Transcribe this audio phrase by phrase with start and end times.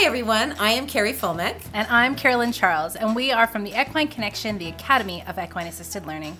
[0.00, 0.52] Hi, everyone.
[0.52, 1.60] I am Carrie Fulmick.
[1.74, 5.66] And I'm Carolyn Charles, and we are from the Equine Connection, the Academy of Equine
[5.66, 6.34] Assisted Learning.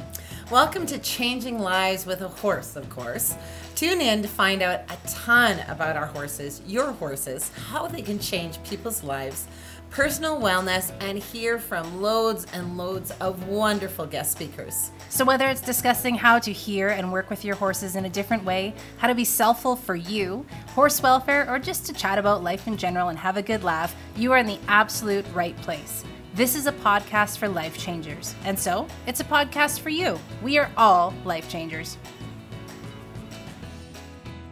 [0.51, 3.37] Welcome to Changing Lives with a Horse, of course.
[3.75, 8.19] Tune in to find out a ton about our horses, your horses, how they can
[8.19, 9.47] change people's lives,
[9.91, 14.91] personal wellness, and hear from loads and loads of wonderful guest speakers.
[15.09, 18.45] So, whether it's discussing how to hear and work with your horses in a different
[18.45, 22.67] way, how to be selfful for you, horse welfare, or just to chat about life
[22.67, 26.05] in general and have a good laugh, you are in the absolute right place.
[26.35, 28.35] This is a podcast for life changers.
[28.45, 30.19] And so, it's a podcast for you.
[30.43, 31.99] We are all life changers.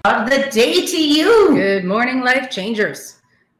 [0.04, 1.54] Of the day to you.
[1.54, 3.17] Good morning, life changers.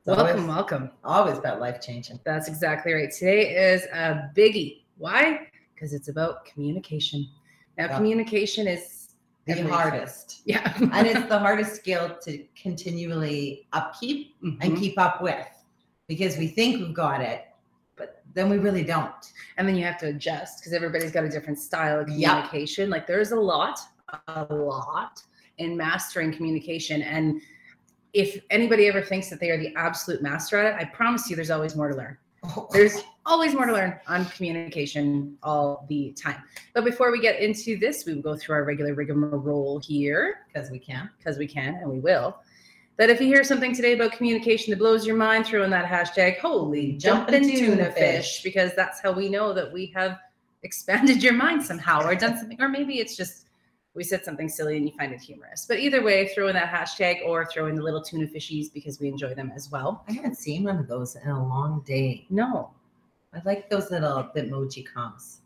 [0.09, 0.91] Welcome, always, welcome.
[1.05, 2.19] Always about life changing.
[2.25, 3.11] That's exactly right.
[3.11, 4.83] Today is a biggie.
[4.97, 5.49] Why?
[5.79, 7.29] because it's about communication.
[7.77, 7.97] Now, yeah.
[7.97, 9.11] communication is
[9.47, 9.73] the everything.
[9.73, 10.43] hardest.
[10.45, 10.73] Yeah.
[10.93, 14.61] and it's the hardest skill to continually upkeep mm-hmm.
[14.61, 15.47] and keep up with
[16.09, 17.45] because we think we've got it,
[17.97, 19.33] but then we really don't.
[19.57, 22.85] And then you have to adjust because everybody's got a different style of communication.
[22.85, 22.91] Yep.
[22.91, 23.79] Like there's a lot,
[24.27, 25.23] a lot
[25.59, 27.03] in mastering communication.
[27.03, 27.41] And
[28.19, 31.37] if anybody ever thinks that they are the absolute master at it, I promise you
[31.37, 32.19] there's always more to learn.
[32.43, 32.67] Oh.
[32.73, 36.43] There's always more to learn on communication all the time.
[36.75, 40.69] But before we get into this, we will go through our regular rigmarole here because
[40.69, 42.39] we can, because we can, and we will.
[42.97, 45.87] That if you hear something today about communication that blows your mind, throw in that
[45.87, 50.19] hashtag holy jumping tuna fish, because that's how we know that we have
[50.65, 53.45] expanded your mind somehow or done something, or maybe it's just
[53.95, 55.67] we said something silly and you find it humorous.
[55.67, 59.01] But either way, throw in that hashtag or throw in the little tuna fishies because
[59.01, 60.05] we enjoy them as well.
[60.09, 62.27] I haven't seen one of those in a long day.
[62.31, 62.71] No.
[63.35, 65.41] I like those little emoji cons.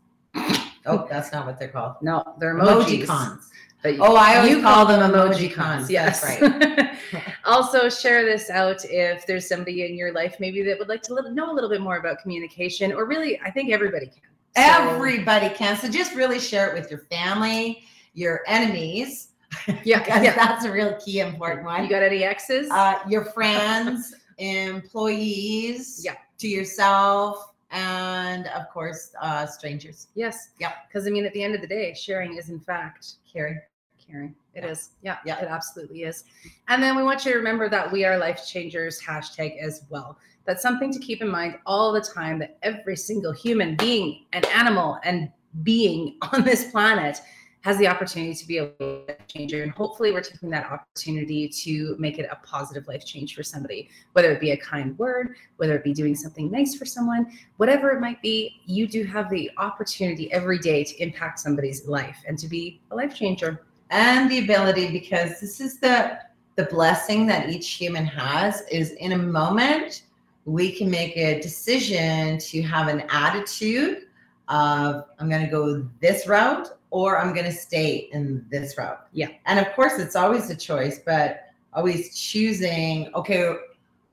[0.85, 1.95] oh, that's not what they're called.
[2.01, 2.83] No, they're emojis.
[2.83, 3.49] emoji cons.
[3.81, 5.89] But oh, I always you call, them emoji cons.
[5.89, 6.95] Yes, right.
[7.45, 11.33] also, share this out if there's somebody in your life maybe that would like to
[11.33, 14.21] know a little bit more about communication, or really, I think everybody can.
[14.55, 15.75] So, everybody can.
[15.77, 19.29] So just really share it with your family your enemies.
[19.83, 20.35] Yeah, yeah.
[20.35, 21.83] that's a real key important one.
[21.83, 22.71] You got any exes?
[22.71, 30.07] Uh, your friends, employees, yeah, to yourself, and of course, uh, strangers.
[30.13, 30.49] Yes.
[30.59, 30.73] Yeah.
[30.87, 33.59] Because I mean, at the end of the day, sharing is in fact caring.
[34.05, 34.35] Caring.
[34.53, 34.69] It yeah.
[34.69, 34.89] is.
[35.01, 35.17] Yeah.
[35.25, 35.39] Yeah.
[35.39, 36.23] It absolutely is.
[36.67, 40.17] And then we want you to remember that we are life changers hashtag as well.
[40.45, 44.45] That's something to keep in mind all the time that every single human being and
[44.47, 45.31] animal and
[45.63, 47.19] being on this planet
[47.63, 49.63] has the opportunity to be a life changer.
[49.63, 53.89] And hopefully, we're taking that opportunity to make it a positive life change for somebody,
[54.11, 57.91] whether it be a kind word, whether it be doing something nice for someone, whatever
[57.91, 62.37] it might be, you do have the opportunity every day to impact somebody's life and
[62.37, 63.65] to be a life changer.
[63.89, 66.19] And the ability, because this is the
[66.55, 70.03] the blessing that each human has is in a moment
[70.45, 74.03] we can make a decision to have an attitude
[74.49, 79.07] of i'm going to go this route or I'm going to stay in this route.
[79.13, 79.29] Yeah.
[79.47, 83.51] And of course, it's always a choice, but always choosing, okay,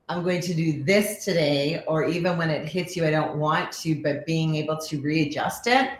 [0.09, 3.71] I'm going to do this today, or even when it hits you, I don't want
[3.83, 5.91] to, but being able to readjust it.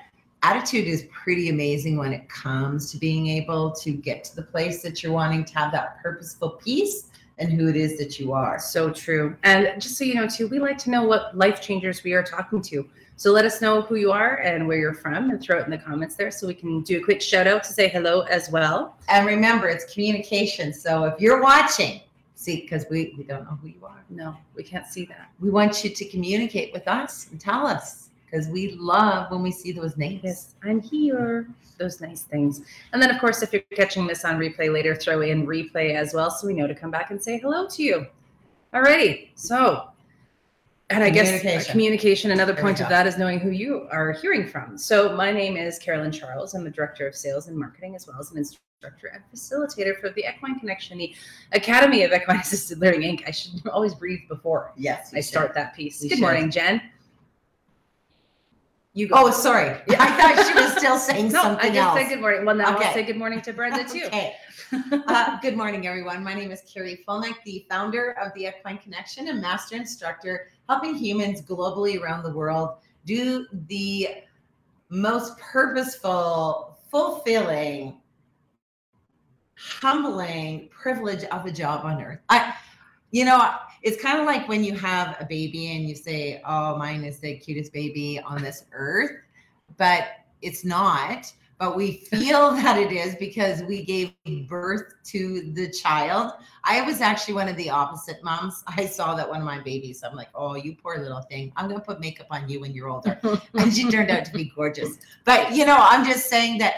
[0.41, 4.81] Attitude is pretty amazing when it comes to being able to get to the place
[4.81, 8.58] that you're wanting to have that purposeful peace and who it is that you are.
[8.58, 9.36] So true.
[9.44, 12.24] And just so you know, too, we like to know what life changers we are
[12.24, 12.90] talking to.
[13.22, 15.70] So let us know who you are and where you're from and throw it in
[15.70, 18.50] the comments there so we can do a quick shout out to say hello as
[18.50, 18.98] well.
[19.09, 20.74] And remember, it's communication.
[20.74, 22.02] So if you're watching,
[22.34, 24.04] see, because we, we don't know who you are.
[24.09, 25.30] No, we can't see that.
[25.40, 29.52] We want you to communicate with us and tell us because we love when we
[29.52, 30.22] see those names.
[30.24, 31.48] Yes, I'm here.
[31.78, 32.62] Those nice things.
[32.92, 36.16] And then, of course, if you're catching this on replay later, throw in replay as
[36.16, 38.08] well so we know to come back and say hello to you.
[38.74, 39.28] Alrighty.
[39.36, 39.91] So
[40.91, 44.78] and I guess communication, another point of that is knowing who you are hearing from.
[44.78, 46.53] So my name is Carolyn Charles.
[46.53, 50.09] I'm the director of sales and marketing, as well as an instructor and facilitator for
[50.09, 51.14] the Equine Connection, the
[51.53, 53.28] Academy of Equine Assisted Learning Inc.
[53.28, 56.02] I should always breathe before yes, I start that piece.
[56.02, 56.20] Good should.
[56.20, 56.82] morning, Jen.
[58.93, 59.16] You go.
[59.17, 59.70] Oh, sorry.
[59.90, 61.99] I thought she was still saying no, something I just else.
[61.99, 62.46] said good morning.
[62.46, 62.88] Well, now okay.
[62.88, 64.03] I'll say good morning to Brenda too.
[64.08, 64.35] okay.
[64.73, 66.23] Uh, good morning, everyone.
[66.23, 70.96] My name is Carrie Fulnick, the founder of the Equine Connection and master instructor, helping
[70.96, 74.08] humans globally around the world do the
[74.88, 78.00] most purposeful, fulfilling,
[79.58, 82.20] humbling privilege of a job on earth.
[82.29, 82.53] I,
[83.12, 86.78] you know, it's kind of like when you have a baby and you say, "Oh,
[86.78, 89.12] mine is the cutest baby on this earth,"
[89.76, 90.08] but
[90.41, 94.13] it's not but we feel that it is because we gave
[94.49, 96.34] birth to the child.
[96.63, 98.63] I was actually one of the opposite moms.
[98.67, 100.03] I saw that one of my babies.
[100.03, 101.53] I'm like, oh, you poor little thing.
[101.55, 103.19] I'm going to put makeup on you when you're older.
[103.53, 104.97] and she turned out to be gorgeous.
[105.23, 106.78] But, you know, I'm just saying that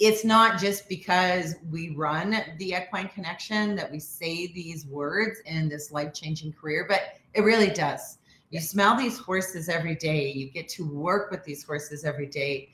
[0.00, 5.68] it's not just because we run the equine connection that we say these words in
[5.68, 7.02] this life changing career, but
[7.34, 8.18] it really does.
[8.50, 12.70] You smell these horses every day, you get to work with these horses every day.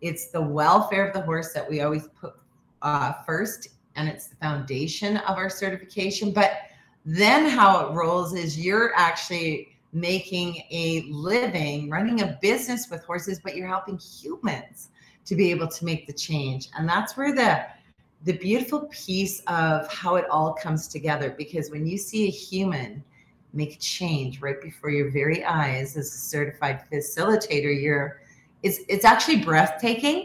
[0.00, 2.34] It's the welfare of the horse that we always put
[2.82, 6.32] uh, first, and it's the foundation of our certification.
[6.32, 6.52] But
[7.04, 13.40] then how it rolls is you're actually making a living running a business with horses,
[13.42, 14.90] but you're helping humans
[15.24, 16.68] to be able to make the change.
[16.76, 17.66] And that's where the
[18.24, 23.04] the beautiful piece of how it all comes together because when you see a human
[23.52, 28.20] make change right before your very eyes as a certified facilitator, you're
[28.66, 30.18] it's it's actually breathtaking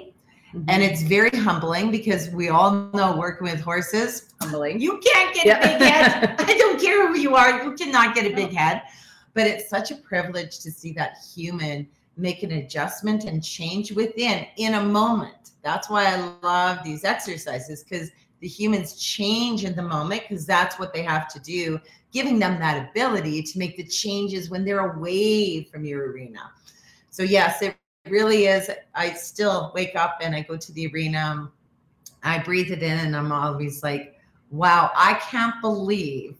[0.54, 0.64] mm-hmm.
[0.68, 5.46] and it's very humbling because we all know working with horses humbling you can't get
[5.46, 5.60] yeah.
[5.60, 8.82] a big head i don't care who you are you cannot get a big head
[9.34, 14.46] but it's such a privilege to see that human make an adjustment and change within
[14.58, 15.52] in a moment.
[15.64, 18.10] That's why I love these exercises because
[18.40, 21.80] the humans change in the moment because that's what they have to do,
[22.12, 26.52] giving them that ability to make the changes when they're away from your arena.
[27.12, 27.76] So, yes, it
[28.08, 28.70] really is.
[28.96, 31.52] I still wake up and I go to the arena,
[32.24, 34.20] I breathe it in, and I'm always like,
[34.50, 36.38] wow, I can't believe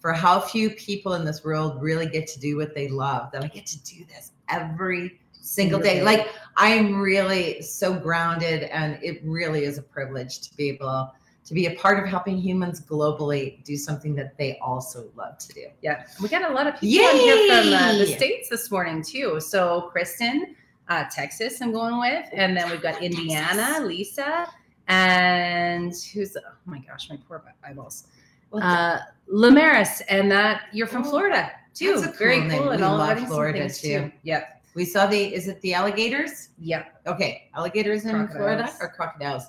[0.00, 3.42] for how few people in this world really get to do what they love that
[3.42, 6.02] I get to do this every single day.
[6.02, 11.10] Like I'm really so grounded and it really is a privilege to be able
[11.46, 15.48] to be a part of helping humans globally do something that they also love to
[15.52, 15.66] do.
[15.82, 16.04] Yeah.
[16.22, 17.18] We got a lot of people Yay!
[17.18, 19.40] here from uh, the States this morning too.
[19.40, 20.54] So Kristen,
[20.88, 22.26] uh, Texas, I'm going with.
[22.32, 24.48] And then we've got Indiana, Lisa,
[24.88, 28.04] and who's, oh my gosh, my poor eyeballs.
[28.52, 28.98] Uh,
[29.32, 31.94] Lamaris, and that you're from oh, Florida too.
[32.02, 32.62] Cool Very name.
[32.62, 32.70] cool.
[32.70, 33.74] And we all love Florida too.
[33.74, 34.12] too.
[34.22, 34.62] Yep.
[34.74, 36.50] We saw the, is it the alligators?
[36.58, 37.02] Yep.
[37.06, 38.36] Okay, alligators in crocodiles.
[38.36, 39.44] Florida or crocodiles?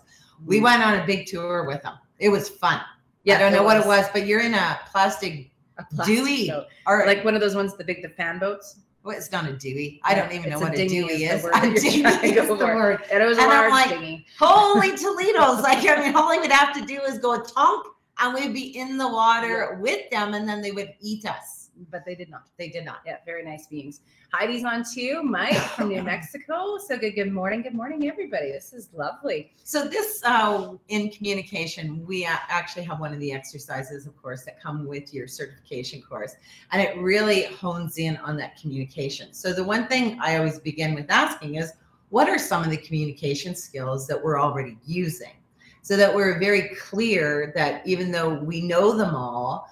[0.45, 1.95] We went on a big tour with them.
[2.19, 2.81] It was fun.
[3.23, 3.75] Yeah, I don't know was.
[3.75, 6.65] what it was, but you're in a plastic, a plastic dewey boat.
[6.85, 8.77] or like one of those ones, the big the fan boats.
[9.05, 10.01] Well, it's not a dewey.
[10.03, 11.45] I don't even know what a, a dewey is.
[11.45, 13.03] A dewey is the word.
[13.11, 14.25] And it was and I'm like.
[14.39, 15.61] Holy Toledo's!
[15.61, 17.85] like I mean, all we would have to do is go tonk,
[18.17, 19.79] and we'd be in the water yeah.
[19.79, 21.54] with them, and then they would eat us
[21.91, 22.47] but they did not.
[22.57, 22.99] They did not.
[23.05, 24.01] Yeah, very nice beings.
[24.33, 25.21] Heidi's on too.
[25.23, 26.77] Mike from New Mexico.
[26.77, 27.15] So good.
[27.15, 27.61] Good morning.
[27.61, 28.51] Good morning, everybody.
[28.51, 29.51] This is lovely.
[29.63, 34.61] So this uh, in communication, we actually have one of the exercises, of course, that
[34.61, 36.35] come with your certification course,
[36.71, 39.33] and it really hones in on that communication.
[39.33, 41.73] So the one thing I always begin with asking is,
[42.09, 45.33] what are some of the communication skills that we're already using?
[45.81, 49.69] So that we're very clear that even though we know them all,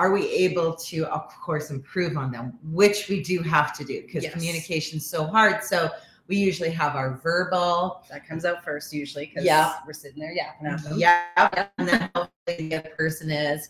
[0.00, 4.00] are we able to of course improve on them which we do have to do
[4.00, 4.32] because yes.
[4.32, 5.62] communication is so hard.
[5.62, 5.90] So
[6.26, 9.74] we usually have our verbal that comes out first usually because yeah.
[9.86, 11.00] we're sitting there yapping at them mm-hmm.
[11.00, 13.68] yeah and then hopefully the other person is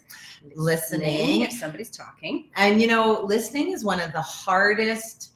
[0.55, 1.41] listening.
[1.41, 2.50] If somebody's talking.
[2.55, 5.32] And you know listening is one of the hardest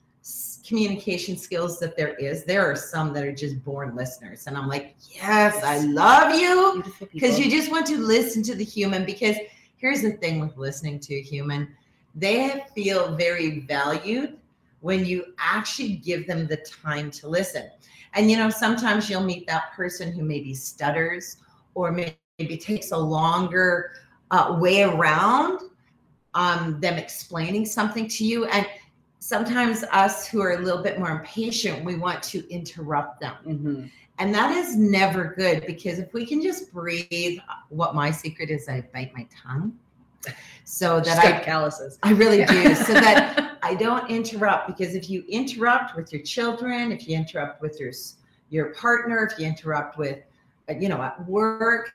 [0.64, 2.44] communication skills that there is.
[2.44, 5.64] There are some that are just born listeners and i'm like yes, yes.
[5.64, 6.84] i love you.
[7.12, 9.36] Because you just want to listen to the human because
[9.76, 11.74] here's the thing with listening to a human
[12.14, 14.38] they feel very valued
[14.80, 17.70] when you actually give them the time to listen.
[18.14, 21.38] And you know, sometimes you'll meet that person who maybe stutters
[21.74, 23.92] or maybe takes a longer
[24.30, 25.60] uh, way around
[26.34, 28.44] um, them explaining something to you.
[28.46, 28.66] And
[29.18, 33.34] sometimes us who are a little bit more impatient, we want to interrupt them.
[33.46, 33.84] Mm-hmm.
[34.18, 38.68] And that is never good because if we can just breathe, what my secret is,
[38.68, 39.76] I bite my tongue
[40.64, 41.98] so that I calluses.
[42.02, 42.50] I really yeah.
[42.50, 42.74] do.
[42.74, 47.60] So that I don't interrupt because if you interrupt with your children, if you interrupt
[47.60, 47.92] with your
[48.50, 50.20] your partner, if you interrupt with
[50.68, 51.94] uh, you know at work,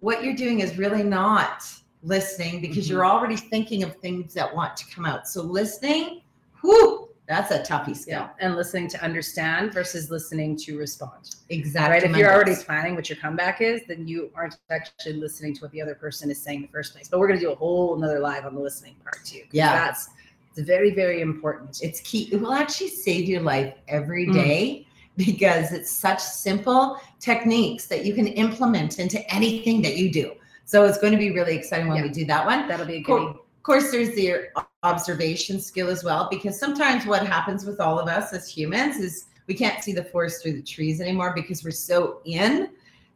[0.00, 1.64] what you're doing is really not
[2.02, 2.94] listening because mm-hmm.
[2.94, 5.28] you're already thinking of things that want to come out.
[5.28, 6.22] So listening,
[6.62, 8.20] whoo, that's a toughie skill.
[8.20, 8.28] Yeah.
[8.40, 11.36] And listening to understand versus listening to respond.
[11.50, 11.92] Exactly.
[11.92, 12.10] Right.
[12.10, 15.70] If you're already planning what your comeback is, then you aren't actually listening to what
[15.72, 17.06] the other person is saying in the first place.
[17.06, 19.42] But we're going to do a whole another live on the listening part too.
[19.50, 19.72] Yeah.
[19.72, 20.08] That's
[20.56, 21.80] it's very, very important.
[21.82, 22.30] It's key.
[22.32, 24.84] It will actually save your life every day mm.
[24.84, 24.84] Mm.
[25.18, 30.32] Because it's such simple techniques that you can implement into anything that you do.
[30.64, 32.04] So it's going to be really exciting when yeah.
[32.04, 32.68] we do that one.
[32.68, 33.34] That'll be a good
[33.68, 34.48] course, there's the
[34.82, 39.26] observation skill as well, because sometimes what happens with all of us as humans is
[39.46, 42.70] we can't see the forest through the trees anymore because we're so in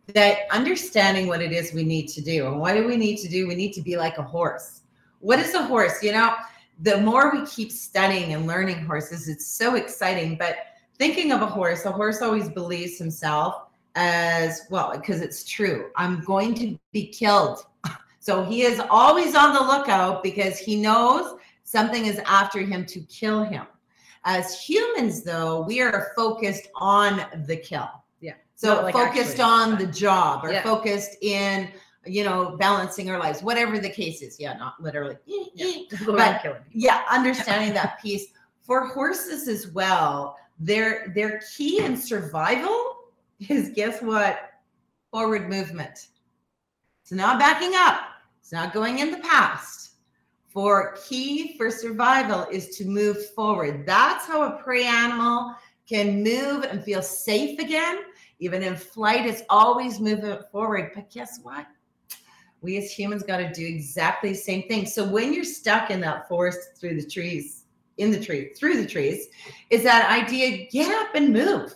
[0.09, 2.47] that understanding what it is we need to do.
[2.49, 3.49] And what do we need to do?
[3.49, 4.83] We need to be like a horse.
[5.21, 6.03] What is a horse?
[6.03, 6.35] You know,
[6.81, 10.37] the more we keep studying and learning horses, it's so exciting.
[10.37, 10.57] But
[10.99, 15.91] thinking of a horse, a horse always believes himself as well, because it's true.
[15.97, 17.65] I'm going to be killed.
[18.23, 23.01] So he is always on the lookout because he knows something is after him to
[23.01, 23.67] kill him.
[24.25, 27.91] As humans, though, we are focused on the kill.
[28.21, 28.35] Yeah.
[28.55, 30.63] So like focused actually, on the job or Yeah.
[30.63, 31.73] focused in,
[32.07, 34.39] you know, balancing our lives, whatever the case is.
[34.39, 35.17] Yeah, not literally.
[35.27, 35.83] Yeah.
[36.07, 38.29] But- yeah understanding that piece
[38.61, 42.97] for horses as well their their key in survival
[43.49, 44.53] is guess what
[45.11, 46.07] forward movement
[47.03, 48.12] it's not backing up
[48.43, 49.93] it's not going in the past
[50.49, 55.55] for key for survival is to move forward that's how a prey animal
[55.89, 58.01] can move and feel safe again
[58.41, 61.67] even in flight it's always moving forward but guess what
[62.63, 64.87] we as humans got to do exactly the same thing.
[64.87, 67.65] So when you're stuck in that forest through the trees,
[67.99, 69.27] in the tree, through the trees,
[69.69, 71.75] is that idea get up and move.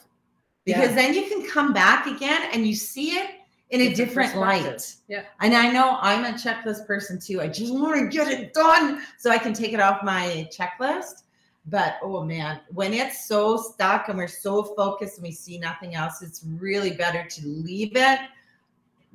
[0.65, 0.95] Because Yeah.
[0.95, 3.36] then you can come back again and you see it
[3.71, 4.95] in a Different different light.
[5.09, 5.25] Yeah.
[5.41, 7.41] And I know I'm a checklist person too.
[7.41, 11.23] I just want to get it done so I can take it off my checklist.
[11.69, 15.97] But oh man, when it's so stuck and we're so focused and we see nothing
[15.97, 18.21] else, it's really better to leave it,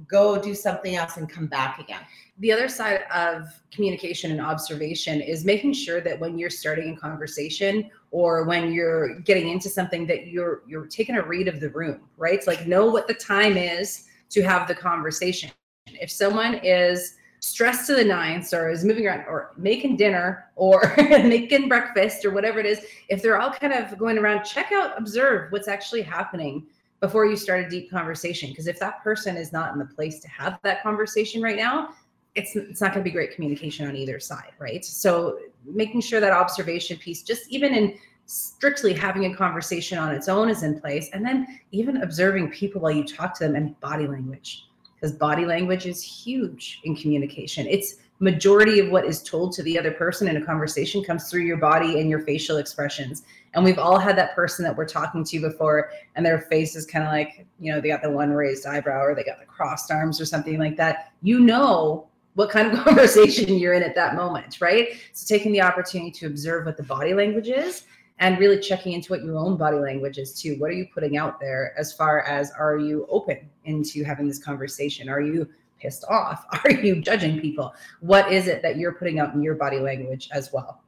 [0.06, 2.02] go do something else and come back again.
[2.40, 6.98] the other side of communication and observation is making sure that when you're starting a
[6.98, 11.70] conversation or when you're getting into something that you're you're taking a read of the
[11.70, 15.52] room right it's like know what the time is to have the conversation.
[15.88, 20.94] If someone is stressed to the nines or is moving around or making dinner or
[20.98, 24.96] making breakfast or whatever it is if they're all kind of going around check out
[24.96, 26.64] observe what's actually happening
[27.00, 28.52] before you start a deep conversation.
[28.52, 31.90] Because if that person is not in the place to have that conversation right now
[32.36, 34.86] it's it's not going to be great communication on either side right?
[34.86, 37.98] So making sure that observation piece just even in
[38.32, 42.80] strictly having a conversation on its own is in place and then even observing people
[42.80, 47.68] while you talk to them and body language because body language is huge in communication.
[47.68, 51.42] It's majority of what is told to the other person in a conversation comes through
[51.42, 53.24] your body and your facial expressions.
[53.54, 56.86] And we've all had that person that we're talking to before and their face is
[56.86, 59.46] kind of like you know they got the one raised eyebrow or they got the
[59.46, 61.12] crossed arms or something like that.
[61.22, 64.90] You know what kind of conversation you're in at that moment right?
[65.12, 67.84] So taking the opportunity to observe what the body language is
[68.22, 71.18] and really checking into what your own body language is too what are you putting
[71.18, 75.48] out there as far as are you open into having this conversation are you
[75.80, 79.56] pissed off are you judging people what is it that you're putting out in your
[79.56, 80.82] body language as well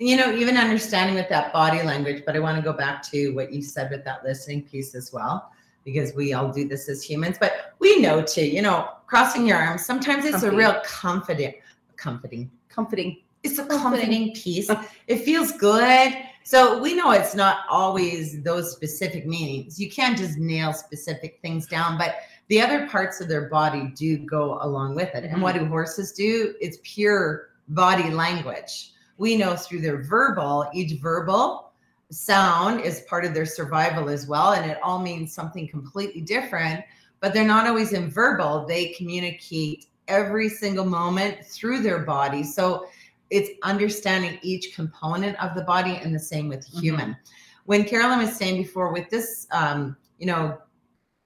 [0.00, 3.34] you know, even understanding with that body language, but I want to go back to
[3.34, 5.52] what you said with that listening piece as well,
[5.84, 9.58] because we all do this as humans, but we know too, you know, crossing your
[9.58, 11.52] arms, sometimes it's a real comforting,
[11.98, 12.50] comforting.
[12.70, 13.82] comforting It's a Comforting.
[13.82, 14.70] comforting piece.
[15.06, 16.14] It feels good.
[16.42, 19.78] So we know it's not always those specific meanings.
[19.78, 22.16] You can't just nail specific things down, but
[22.48, 25.24] the other parts of their body do go along with it.
[25.24, 25.40] And mm-hmm.
[25.42, 26.54] what do horses do?
[26.60, 28.92] It's pure body language.
[29.18, 31.72] We know through their verbal, each verbal
[32.10, 34.52] sound is part of their survival as well.
[34.52, 36.84] And it all means something completely different,
[37.20, 38.66] but they're not always in verbal.
[38.66, 42.42] They communicate every single moment through their body.
[42.42, 42.86] So
[43.30, 46.80] it's understanding each component of the body and the same with Mhm.
[46.80, 47.16] human.
[47.64, 50.58] When Carolyn was saying before with this, um, you know,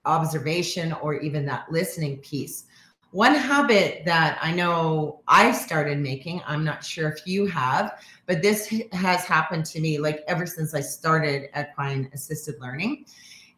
[0.04, 2.66] observation or even that listening piece,
[3.10, 8.42] one habit that I know I started making, I'm not sure if you have, but
[8.42, 13.06] this has happened to me like ever since I started equine assisted learning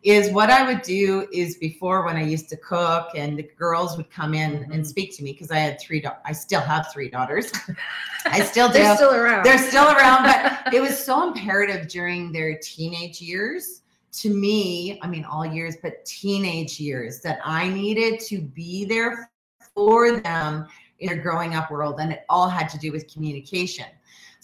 [0.07, 3.97] is what I would do is before when I used to cook and the girls
[3.97, 4.87] would come in and Mhm.
[4.87, 7.51] speak to me because I had three, da- I still have three daughters.
[8.27, 8.75] I still do.
[8.75, 13.83] they're still around They're still around, but it was so imperative during their teenage years
[14.13, 15.01] to me.
[15.03, 19.29] I mean, all years, but teenage years that I needed to be there
[19.75, 20.69] for them
[21.01, 21.99] in their growing up world.
[21.99, 23.87] And it all had to do with communication.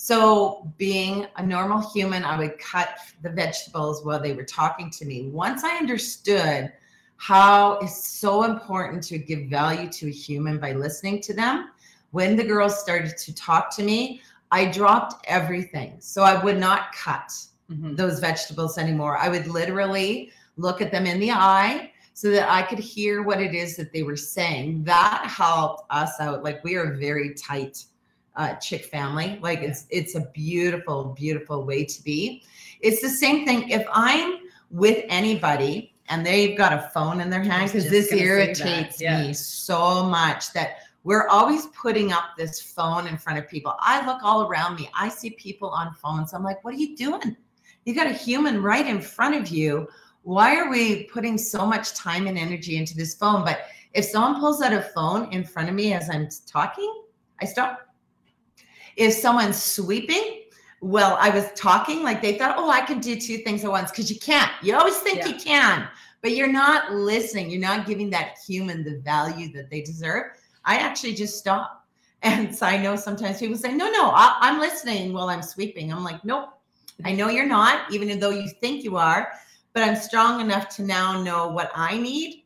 [0.04, 5.04] So, being a normal human, I would cut the vegetables while they were talking to
[5.04, 5.28] me.
[5.28, 6.72] Once I understood
[7.18, 11.70] how it's so important to give value to a human by listening to them,
[12.10, 15.94] when the girls started to talk to me, I dropped everything.
[16.00, 17.32] So I would not cut
[17.70, 17.96] Mhm.
[17.96, 19.18] those vegetables anymore.
[19.18, 23.40] I would literally look at them in the eye so that I could hear what
[23.40, 24.82] it is that they were saying.
[24.82, 26.42] That helped us out.
[26.42, 27.84] Like we are very tight
[28.36, 29.38] uh, chick family.
[29.42, 32.42] Like it's it's a beautiful, beautiful way to be.
[32.80, 33.68] It's the same thing.
[33.68, 34.38] If I'm
[34.70, 39.22] with anybody and they've got a phone in their hand because this irritates yeah.
[39.22, 43.74] me so much that we're always putting up this phone in front of people.
[43.80, 44.88] I look all around me.
[44.94, 46.32] I see people on phones.
[46.32, 47.36] I'm like, what are you doing?
[47.84, 49.88] You got a human right in front of you.
[50.22, 53.44] Why are we putting so much time and energy into this phone?
[53.44, 53.62] But
[53.92, 57.02] if someone pulls out a phone in front of me as I'm talking,
[57.40, 57.80] I stop.
[58.96, 60.42] If someone's sweeping,
[60.80, 63.90] well, I was talking like they thought, oh, I can do two things at once
[63.90, 64.50] because you can't.
[64.62, 65.28] You always think Yeah.
[65.28, 65.88] you can,
[66.22, 67.50] but you're not listening.
[67.50, 70.24] You're not giving that human the value that they deserve.
[70.64, 71.78] I actually just stop.
[72.24, 75.92] And so I know sometimes people say, no, no, I, I'm listening while I'm sweeping.
[75.92, 76.50] I'm like, nope,
[77.04, 79.32] I know you're not, even though you think you are,
[79.72, 82.44] but I'm strong enough to now know what I need,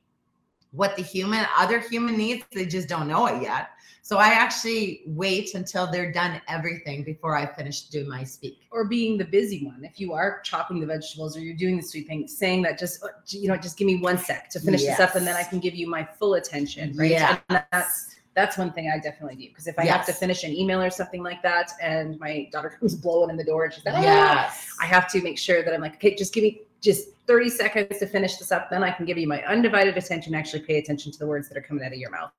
[0.71, 2.43] what the human, other human needs.
[2.55, 3.69] They just don't know it yet.
[4.07, 8.61] So I actually wait until they're done everything before I finish doing my speak.
[8.71, 11.83] or being the busy one if you are chopping the vegetables or you're doing the
[11.83, 15.01] sweeping saying that just uh, you know just give me one sec to finish this
[15.01, 17.39] up and then i can give you my full attention right Yeah.
[17.73, 20.81] that's that's one thing i definitely do because if i have to finish an email
[20.81, 24.01] or something like that and my daughter comes blowing in the door and she's like
[24.03, 24.69] Yes.
[24.81, 27.99] i have to make sure that i'm like okay just give me just 30 seconds
[27.99, 31.11] to finish this up then i can give you my undivided attention actually pay attention
[31.11, 32.31] to the words that are coming out of your mouth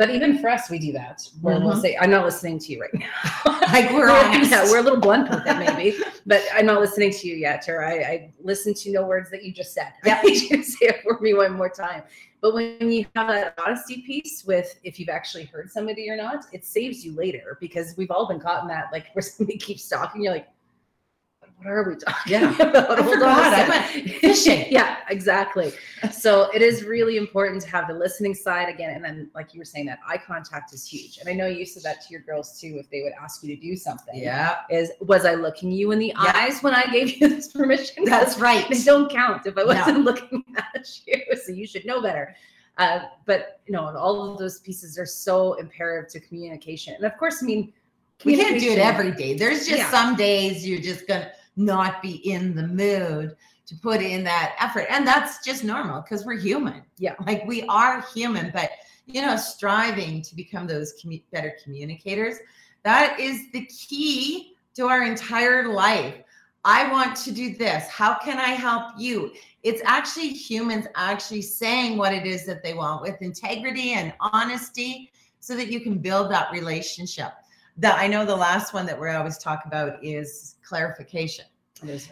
[0.00, 1.82] but even for us we do that where we'll Mhm.
[1.82, 3.10] say i'm not listening to you right now
[3.72, 4.50] Like we're honest.
[4.50, 7.68] yeah, we're a little blunt with it maybe, but I'm not listening to you yet,
[7.68, 9.92] or I, I listened to no words that you just said.
[10.04, 12.02] I need you to say it for me one more time.
[12.40, 16.46] But when you have that honesty piece with if you've actually heard somebody or not,
[16.52, 19.88] it saves you later because we've all been caught in that, like where somebody keeps
[19.88, 20.48] talking, you're like,
[21.62, 22.54] what are we talking Yeah.
[22.60, 22.98] about?
[22.98, 23.52] I Hold on forgot.
[23.54, 24.66] I went fishing.
[24.70, 25.72] yeah, exactly.
[26.12, 29.58] So it is really important to have the listening side again, and then like you
[29.60, 31.18] were saying, that eye contact is huge.
[31.18, 33.54] And I know you said that to your girls too, if they would ask you
[33.54, 34.60] to do something Yeah.
[34.70, 36.32] is was I looking you in the Yeah.
[36.34, 38.04] eyes when I gave you this permission?
[38.04, 38.66] That's right.
[38.70, 41.16] They don't count if I wasn't looking at you.
[41.36, 42.34] So you should know better.
[42.78, 46.94] Uh, but you know, all of those pieces are so imperative to communication.
[46.94, 47.72] And of course, I mean,
[48.24, 49.36] We can't do it every day.
[49.36, 49.90] There's just Yeah.
[49.90, 53.36] some days you're just gonna not be in the mood
[53.66, 54.86] to put in that effort.
[54.90, 56.82] And that's just normal because we're human.
[56.98, 57.14] Yeah.
[57.26, 58.70] Like we are human, but
[59.06, 62.36] you know, striving to become those commu- better communicators,
[62.84, 66.16] that is the key to our entire life.
[66.64, 67.88] I want to do this.
[67.88, 69.32] How can I help you?
[69.62, 75.10] It's actually humans actually saying what it is that they want with integrity and honesty
[75.40, 77.32] so that you can build that relationship.
[77.78, 81.46] The, I know the last one that we always talk about is clarification.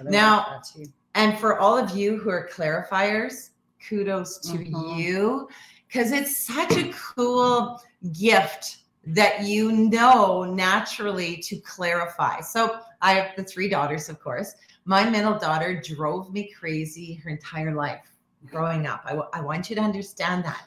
[0.05, 0.89] Now- that.
[1.15, 3.51] And for all of you who are clarifiers,
[3.87, 4.97] kudos to Mhm.
[4.97, 5.49] you
[5.87, 7.81] because it's such a cool
[8.13, 12.41] gift that you know naturally to clarify.
[12.41, 14.55] So I have the three daughters, of course.
[14.85, 18.03] My middle daughter drove me crazy her entire life
[18.47, 19.03] growing up.
[19.05, 20.65] I, I want you to understand that.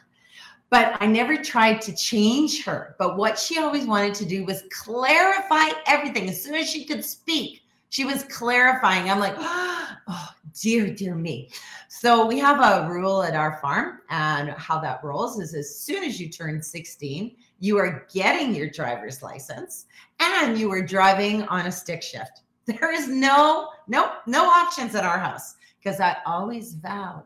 [0.72, 2.96] But I never tried to change her.
[2.98, 6.28] But what she always wanted to do was clarify everything.
[6.30, 9.10] As soon as she could speak, she was clarifying.
[9.10, 10.30] I'm like, oh,
[10.60, 11.52] dear, dear me.
[11.90, 16.04] So we have a rule at our farm, and how that rolls is as soon
[16.04, 19.86] as you turn 16, you are getting your driver's license
[20.20, 22.42] and you are driving on a stick shift.
[22.66, 27.26] There is no, no, no options at our house because I always vowed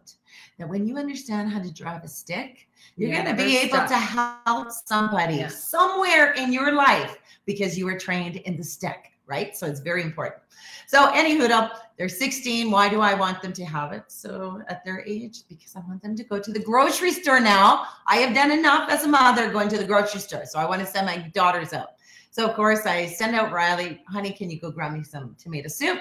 [0.58, 3.76] that when you understand how to drive a stick, you're You're going to be able
[3.76, 3.88] stuck.
[3.90, 5.48] to help somebody Yeah.
[5.50, 9.56] somewhere in your life because you were trained in the stick, right?
[9.56, 10.42] So it's very important.
[10.88, 12.70] So, anywho, they're 16.
[12.70, 14.04] Why do I want them to have it?
[14.08, 17.86] So, at their age, because I want them to go to the grocery store now.
[18.08, 20.46] I have done enough as a mother going to the grocery store.
[20.46, 21.90] So, I want to send my daughters out.
[22.30, 25.70] So, of course, I send out Riley, honey, can you go grab me some tomato
[25.70, 26.00] soup?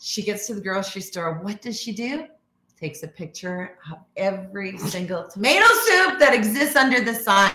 [0.00, 1.38] She gets to the grocery store.
[1.40, 2.26] What does she do?
[2.84, 7.50] Takes a picture of every single tomato soup that exists under the sun.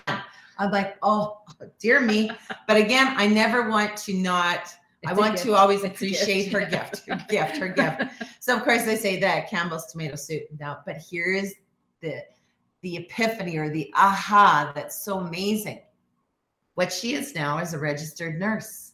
[0.58, 1.42] I'm like, oh,
[1.78, 2.32] dear me.
[2.68, 4.74] But again, I never want to not
[5.06, 6.70] I It's a want to always It's appreciate gift, her yeah.
[6.70, 8.24] gift, her gift, her gift.
[8.40, 10.46] So of course they say that Campbell's tomato soup.
[10.60, 11.54] Now, but here is
[12.02, 12.24] the
[12.82, 15.82] the epiphany or the aha that's so amazing.
[16.74, 18.89] What she is now is a registered nurse.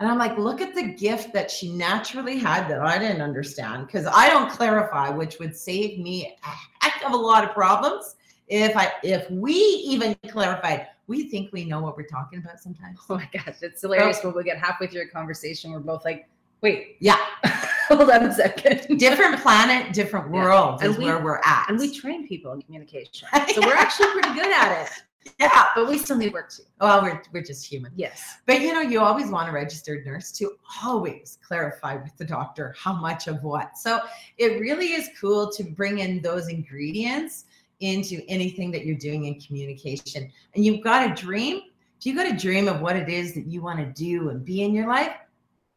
[0.00, 3.86] And I'm like, look at the gift that she naturally had that I didn't understand
[3.86, 8.14] because I don't clarify, which would save me a heck of a lot of problems
[8.46, 10.86] if I if we even clarified.
[11.08, 12.98] We think we know what we're talking about sometimes.
[13.10, 15.72] Oh my gosh, it's hilarious when we get halfway through a conversation.
[15.72, 16.28] We're both like,
[16.60, 17.16] wait, Yeah,
[17.88, 18.98] hold on a second.
[18.98, 20.44] different planet, different Yeah.
[20.44, 21.66] world And is we- where we're at.
[21.70, 23.26] And we train people in communication.
[23.54, 24.90] So we're actually pretty good at it.
[25.38, 25.66] Yeah.
[25.74, 26.62] but we still need work too.
[26.80, 27.92] Well, we're, we're just human.
[27.96, 28.38] Yes.
[28.46, 32.74] But you know, you always want a registered nurse to always clarify with the doctor
[32.78, 33.78] how much of what.
[33.78, 34.00] So
[34.36, 37.44] it really is cool to bring in those ingredients
[37.80, 40.30] into anything that you're doing in communication.
[40.54, 41.62] And you've got a dream.
[41.98, 44.44] If you got a dream of what it is that you want to do and
[44.44, 45.12] be in your life,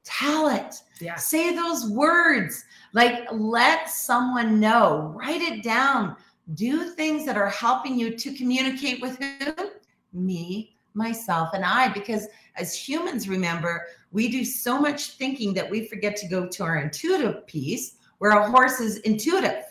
[0.04, 0.76] tell it.
[1.00, 1.16] Yeah.
[1.16, 2.64] Say those words.
[2.94, 5.14] Like let someone know.
[5.16, 6.16] Write it down.
[6.54, 9.72] Do things that are helping you to communicate with who?
[10.14, 11.88] Me, myself, and I.
[11.90, 16.64] Because as humans, remember, we do so much thinking that we forget to go to
[16.64, 19.64] our intuitive piece, where a horse is intuitive.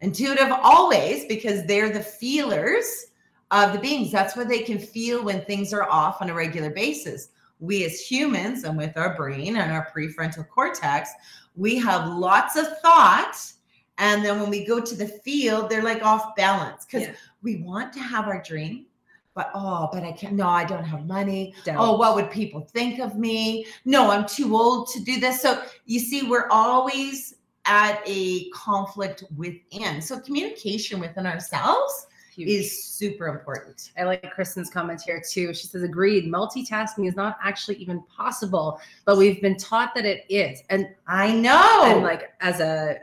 [0.00, 3.06] Intuitive always, because they're the feelers
[3.50, 4.10] of the beings.
[4.10, 7.28] That's what they can feel when things are off on a regular basis.
[7.60, 11.10] We as humans, and with our brain and our prefrontal cortex,
[11.54, 13.54] we have lots of thoughts.
[13.98, 17.14] And then when we go to the field, they're like off balance because Yeah.
[17.42, 18.86] we want to have our dream.
[19.34, 20.34] But oh, but I can't.
[20.34, 21.54] No, I don't have money.
[21.64, 21.76] Doubt.
[21.78, 23.66] Oh, what would people think of me?
[23.84, 25.40] No, I'm too old to do this.
[25.42, 27.34] So you see, we're always
[27.66, 30.00] at a conflict within.
[30.00, 32.48] So communication within ourselves Huge.
[32.48, 33.90] is super important.
[33.98, 35.54] I like Kristen's comment here too.
[35.54, 40.26] She says, agreed, multitasking is not actually even possible, but we've been taught that it
[40.28, 40.62] is.
[40.68, 41.82] And, I know.
[41.84, 42.98] and like as a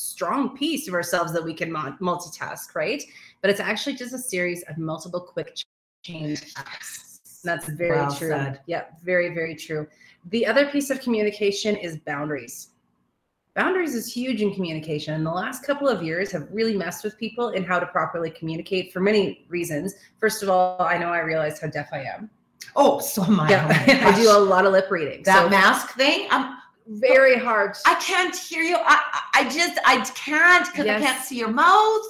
[0.00, 3.02] strong piece of ourselves that we can multitask, right?
[3.42, 5.56] But it's actually just a series of multiple quick
[6.04, 7.40] change acts.
[7.44, 8.28] That's very Well true.
[8.30, 8.60] said.
[8.66, 9.86] Yeah, very, very true.
[10.30, 12.68] The other piece of communication is boundaries.
[13.56, 15.14] Boundaries is huge in communication.
[15.14, 18.30] And the last couple of years have really messed with people in how to properly
[18.30, 19.94] communicate for many reasons.
[20.18, 22.30] First of all, I know I realized how deaf I am.
[22.76, 23.50] oh, so am I.
[23.50, 25.22] Yeah, Oh my I do a lot of lip reading.
[25.24, 26.28] that so mask thing.
[26.30, 26.58] I'm.
[26.90, 27.76] Very hard.
[27.86, 28.76] I can't hear you.
[28.78, 29.00] I.
[29.34, 29.78] I just.
[29.86, 31.00] I can't because Yes.
[31.00, 32.02] I can't see your mouth.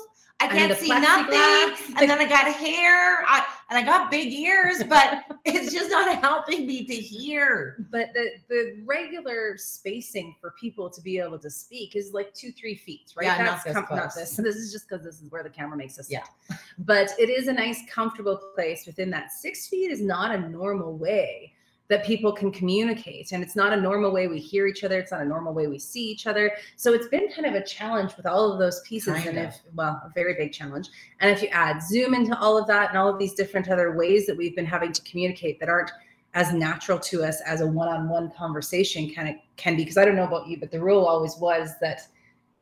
[0.43, 1.35] I can't see nothing.
[1.38, 2.01] plexiglass.
[2.01, 3.23] And then I got hair.
[3.27, 7.87] I and I got big ears, but it's just not helping me to hear.
[7.90, 12.53] but the the regular spacing for people to be able to speak is like two
[12.53, 14.14] three feet right Yeah, not that's this not close.
[14.14, 16.25] this this is just because this is where the camera makes us Yeah.
[16.49, 16.57] sit.
[16.79, 20.97] but it is a nice comfortable place within that six feet is not a normal
[20.97, 21.53] way
[21.90, 23.33] that people can communicate.
[23.33, 25.00] And it's not a normal way we hear each other.
[25.00, 26.53] It's not a normal way we see each other.
[26.76, 29.42] So it's been kind of a challenge with all of those pieces and Kinda.
[29.42, 30.88] if well a very big challenge.
[31.18, 33.96] And if you add zoom into all of that and all of these different other
[33.96, 35.90] ways that we've been having to communicate that aren't
[36.35, 40.14] as natural to us as a one-on-one conversation kind of can be because i don't
[40.14, 42.03] know about you but the rule always was that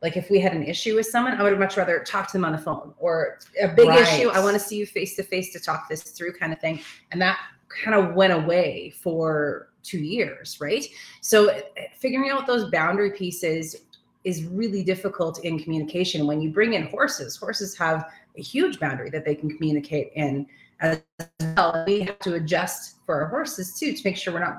[0.00, 2.46] like if we had an issue with someone i would much rather talk to them
[2.46, 5.52] on the phone or a big issue i want to see you face to face
[5.52, 6.80] to talk this through kind of thing.
[7.12, 7.38] And that
[7.82, 10.86] kind of went away for two years right
[11.20, 11.50] so
[11.98, 13.76] figuring out those boundary pieces
[14.24, 18.04] is really difficult in communication when you bring in horses horses have
[18.36, 20.46] a huge boundary that they can communicate in
[20.80, 21.00] as
[21.40, 21.82] well.
[21.88, 24.58] We have to adjust for our horses too to make sure we're not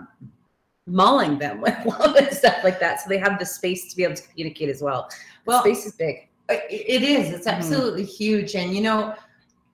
[0.86, 3.00] mauling them with love and stuff like that.
[3.02, 5.08] So they have the space to be able to communicate as well.
[5.46, 6.28] Well, Well, space is big.
[6.50, 7.30] It is.
[7.32, 7.54] It's Mhm.
[7.54, 8.56] absolutely huge.
[8.56, 9.16] And you know,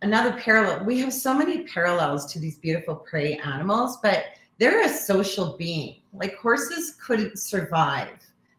[0.01, 4.25] another parallel, we have so many parallels to these beautiful prey animals, but
[4.58, 5.95] they're a social being.
[6.13, 8.10] Like horses couldn't survive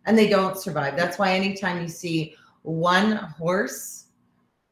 [0.07, 0.97] and they don't survive.
[0.97, 4.07] That's why anytime you see one horse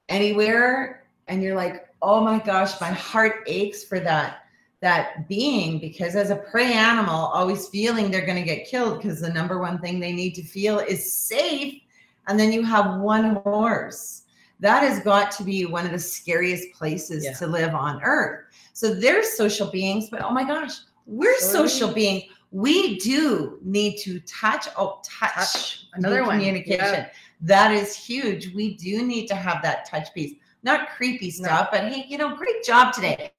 [0.09, 4.41] anywhere and you're like, oh my gosh, my heart aches for that
[4.81, 9.19] that being because as a prey animal always feeling they're going to get killed because
[9.19, 11.81] the number one thing they need to feel is safe
[12.27, 14.24] and then you have one horse.
[14.61, 17.33] That has got to be one of the scariest places Yeah.
[17.35, 18.47] to live on earth.
[18.73, 20.73] So they're social beings, but oh my gosh,
[21.07, 21.41] we're we.
[21.41, 22.25] social beings.
[22.51, 24.69] We do need to touch.
[24.79, 25.35] Oh, touch.
[25.35, 25.87] Touch.
[25.95, 26.39] Another in one.
[26.39, 26.79] Communication.
[26.79, 27.09] Yeah.
[27.41, 28.55] That is huge.
[28.55, 30.35] We do need to have that touch piece.
[30.65, 31.45] Not creepy No.
[31.49, 33.31] stuff, but hey, you know, great job today.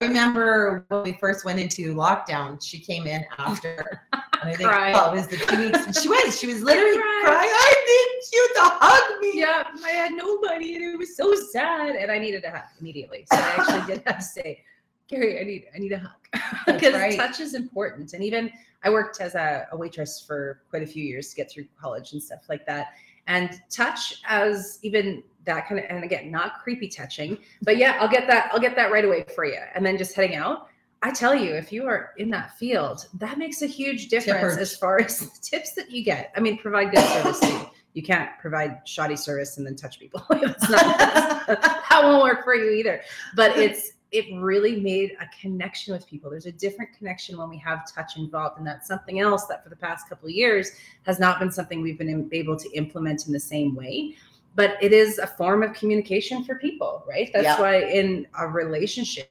[0.00, 4.02] Remember when we first went into lockdown, she came in after.
[4.42, 5.86] And I think well, it was the two weeks.
[5.86, 6.38] and She was.
[6.38, 7.22] She was literally cried.
[7.24, 7.50] crying.
[7.50, 9.32] I need you to hug me.
[9.40, 11.96] Yeah, I had nobody and it was so sad.
[11.96, 13.24] And I needed a hug immediately.
[13.32, 14.62] So I actually did have to say,
[15.08, 16.42] Gary, I need I need a hug.
[16.66, 17.16] Because right.
[17.16, 18.12] touch is important.
[18.12, 18.52] And even
[18.84, 22.12] I worked as a, a waitress for quite a few years to get through college
[22.12, 22.88] and stuff like that.
[23.26, 28.08] And touch as even that kind of and again, not creepy touching, but yeah, I'll
[28.08, 29.58] get that, I'll get that right away for you.
[29.74, 30.68] And then just heading out.
[31.02, 34.60] I tell you, if you are in that field, that makes a huge difference Tipper.
[34.60, 36.32] as far as the tips that you get.
[36.36, 37.60] I mean, provide good service too.
[37.92, 40.24] You can't provide shoddy service and then touch people.
[40.30, 40.98] That's not,
[41.46, 43.00] that won't work for you either.
[43.34, 46.30] But it's it really made a connection with people.
[46.30, 49.68] There's a different connection when we have touch involved, and that's something else that for
[49.68, 50.70] the past couple of years
[51.04, 54.16] has not been something we've been able to implement in the same way.
[54.56, 57.30] But it is a form of communication for people, right?
[57.32, 57.60] That's Yeah.
[57.60, 59.28] why in a relationship,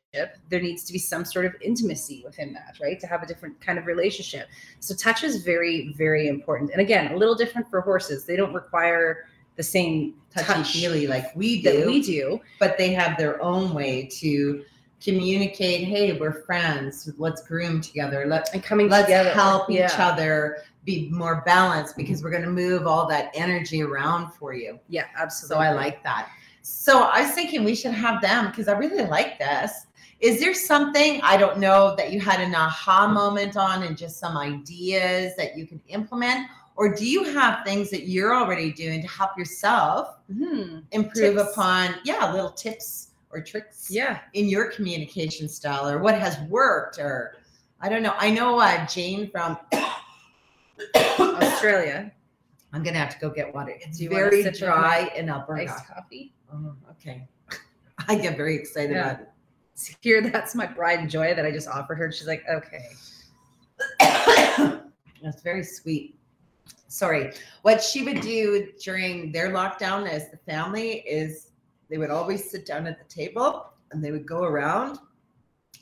[0.49, 2.99] there needs to be some sort of intimacy within that, right?
[2.99, 4.47] To have a different kind of relationship.
[4.79, 6.71] So touch is very, very important.
[6.71, 8.25] And again, a little different for horses.
[8.25, 12.39] They don't require the same touchy touch and feely like we do, that we do.
[12.59, 14.63] but they have their own way to
[15.01, 15.87] communicate.
[15.87, 17.09] Hey, we're friends.
[17.17, 18.25] Let's groom together.
[18.27, 19.31] Let's And coming let's together.
[19.31, 24.31] help each other be more balanced because we're going to move all that energy around
[24.33, 24.79] for you.
[24.87, 25.55] Yeah, absolutely.
[25.65, 25.71] So.
[25.71, 26.29] I like that.
[26.61, 29.87] So I was thinking we should have them because I really like this.
[30.19, 34.17] Is there something I don't know that you had an aha moment on and just
[34.17, 36.47] some ideas that you can implement?
[36.77, 40.79] Or do you have things that you're already doing to help yourself Hmm.
[40.91, 41.51] improve Tips.
[41.51, 44.19] upon, yeah, little tips or tricks Yeah.
[44.33, 47.37] in your communication style or what has worked or
[47.81, 48.15] I don't know.
[48.17, 49.57] I know uh, Jane from
[51.19, 52.11] Australia.
[52.73, 53.73] I'm gonna have to go get water.
[53.79, 55.63] It's Do you very sip dry in Alberta.
[55.71, 56.33] Iced coffee.
[56.53, 57.27] Oh, okay.
[58.07, 59.11] I get very excited Yeah.
[59.11, 59.29] about it.
[60.01, 62.11] Here, that's my pride and joy that I just offered her.
[62.11, 62.89] She's like, okay.
[65.21, 66.17] That's very sweet.
[66.87, 67.33] Sorry.
[67.63, 71.51] What she would do during their lockdown as the family is
[71.89, 74.99] they would always sit down at the table and they would go around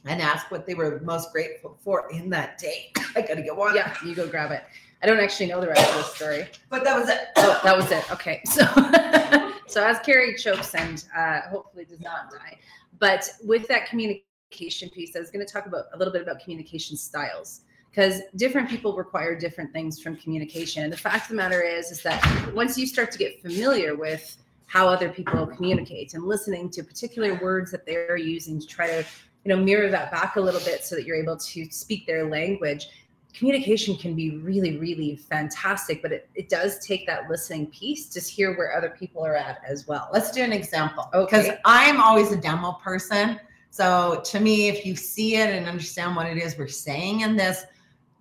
[0.06, 2.92] and ask what they were most grateful for in that day.
[3.16, 3.76] I gotta get water.
[3.76, 4.63] Yeah, you go grab it.
[5.02, 6.48] I don't actually know the rest of the story.
[6.70, 7.30] But that was it.
[7.36, 8.10] Oh, that was it.
[8.12, 8.42] Okay.
[8.46, 8.63] So,
[9.68, 12.58] so as Carrie chokes and uh, hopefully does not die,
[13.00, 16.39] but with that communication piece, I was going to talk about a little bit about
[16.39, 17.62] communication styles
[17.94, 20.84] because different people require different things from communication.
[20.84, 23.96] And the fact of the matter is, is that once you start to get familiar
[23.96, 28.88] with how other people communicate and listening to particular words that they're using to try
[28.88, 29.06] to,
[29.46, 32.26] you know, mirror that back a little bit so that you're able to speak their
[32.30, 32.88] language,
[33.34, 38.20] communication can be really, really fantastic, but it, it does take that listening piece to
[38.20, 40.08] hear where other people are at as well.
[40.14, 41.10] Let's do an example.
[41.12, 41.58] Because Okay.
[41.66, 43.40] I'm always a demo person.
[43.72, 47.36] So to me, if you see it and understand what it is we're saying in
[47.36, 47.66] this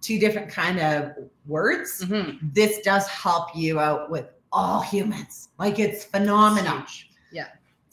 [0.00, 1.12] two different kind of
[1.46, 2.38] words, Mhm.
[2.54, 5.50] this does help you out with all humans.
[5.58, 6.82] Like it's phenomenal.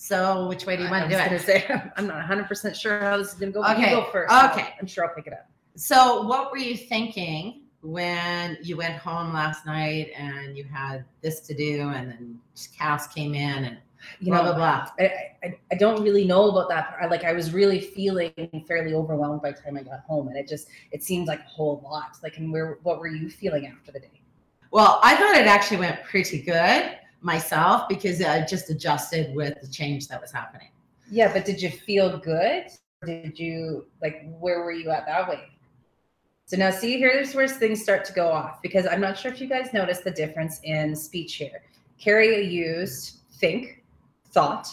[0.01, 1.41] So which way do you want to do it?
[1.41, 1.65] say
[1.97, 3.61] I'm not 100 percent sure how this is gonna go.
[3.65, 4.33] Okay, go first.
[4.45, 4.69] okay.
[4.79, 5.49] I'm sure I'll pick it up.
[5.75, 11.41] So what were you thinking when you went home last night and you had this
[11.41, 12.39] to do and then
[12.77, 13.77] Cass came in and
[14.21, 14.89] You blah know, blah blah.
[14.99, 15.11] I,
[15.43, 16.95] I, I don't really know about that.
[17.01, 20.37] I, like I was really feeling fairly overwhelmed by the time I got home, and
[20.37, 22.15] it just it seemed like a whole lot.
[22.23, 24.21] Like, and where what were you feeling after the day?
[24.71, 29.67] Well, I thought it actually went pretty good myself because I just adjusted with the
[29.67, 30.69] change that was happening.
[31.11, 32.67] Yeah, but did you feel good?
[33.05, 35.43] Did you like where were you at that way?
[36.45, 39.39] So now see here's where things start to go off because I'm not sure if
[39.39, 41.61] you guys noticed the difference in speech here.
[41.99, 43.83] Carrie used think,
[44.31, 44.67] thought,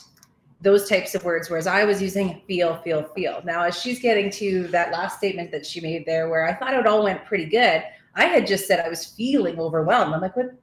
[0.61, 3.43] those types of words, whereas I was using feel, feel, feel.
[3.45, 6.75] Now, as she's getting to that last statement that she made there, where I thought
[6.75, 10.15] it all went pretty good, I had just said I was feeling overwhelmed.
[10.15, 10.55] I'm like, what?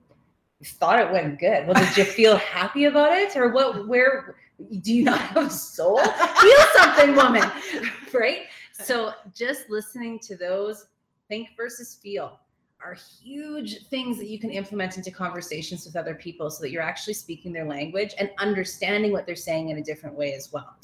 [0.64, 1.68] You thought it went good.
[1.68, 3.86] Well, did you feel happy about it, or what?
[3.86, 4.38] Where
[4.80, 5.98] do you not have a soul?
[5.98, 7.44] Feel something, woman,
[8.14, 8.44] right?
[8.72, 10.86] So, just listening to those
[11.28, 12.40] think versus feel
[12.82, 16.82] are huge things that you can implement into conversations with other people so that you're
[16.82, 20.78] actually speaking their language and understanding what they're saying in a different way as well.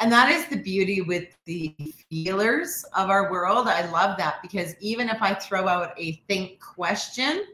[0.00, 1.72] And that is the beauty with the
[2.08, 3.68] feelers of our world.
[3.68, 7.44] I love that because even if I throw out a think question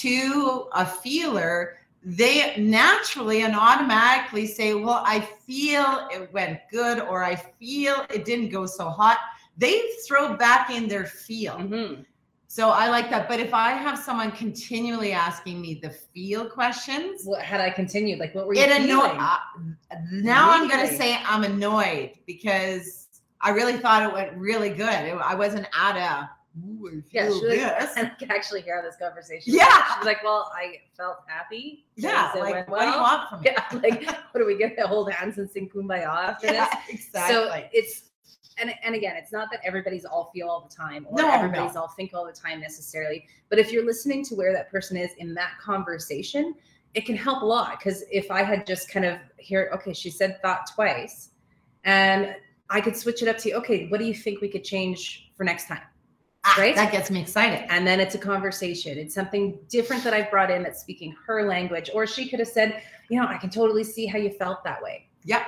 [0.00, 7.22] to a feeler, they naturally and automatically say, Well, I feel it went good, or
[7.24, 9.18] I feel it didn't go so hot.
[9.56, 11.54] They throw back in their feel.
[11.54, 12.02] Mm-hmm.
[12.48, 13.28] So I like that.
[13.28, 18.18] But if I have someone continually asking me the feel questions, What had I continued?
[18.18, 18.90] Like, what were you it feeling?
[18.90, 19.16] annoyed.
[19.18, 19.38] Uh,
[20.10, 23.08] now I'm going to say I'm annoyed because
[23.40, 24.88] I really thought it went really good.
[24.88, 27.96] It- I wasn't at a, ooh, I yeah, she was, this.
[27.96, 29.54] and I can actually hear this conversation.
[29.54, 29.66] Yeah.
[29.66, 31.86] She was like, Well, I felt happy.
[31.96, 33.50] Yeah, like went what do you want from me?
[33.50, 36.68] Yeah, like, what are we get to hold hands and sing kumbaya after this?
[36.88, 37.34] Exactly.
[37.34, 38.10] So it's
[38.58, 41.74] and and again, it's not that everybody's all feel all the time or No, everybody's
[41.74, 41.82] no.
[41.82, 43.26] all think all the time necessarily.
[43.48, 46.54] But if you're listening to where that person is in that conversation,
[46.94, 47.78] it can help a lot.
[47.78, 51.30] Because if I had just kind of hear, okay, she said thought twice,
[51.84, 52.36] and
[52.68, 55.44] I could switch it up to, okay, what do you think we could change for
[55.44, 55.80] next time?
[56.44, 56.74] Ah, right?
[56.74, 57.66] That gets me excited.
[57.70, 58.98] And then it's a conversation.
[58.98, 61.88] It's something different that I've brought in that's speaking her language.
[61.94, 64.82] Or she could have said, you know, I can totally see how you felt that
[64.82, 65.42] way Yep.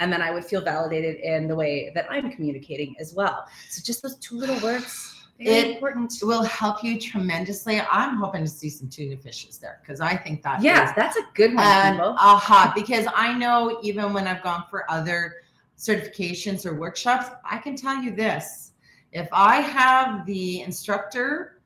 [0.00, 3.46] and then I would feel validated in the way that I'm communicating as well.
[3.68, 6.12] So just those two little words, It- important.
[6.22, 7.80] will help you tremendously.
[7.90, 11.22] I'm hoping to see some tuna fishes there because I think that Yeah, that's a
[11.34, 11.64] good one.
[11.64, 15.36] aha because I know even when I've gone for other
[15.78, 18.69] certifications or workshops, I can tell you this:
[19.12, 21.60] if I have the instructor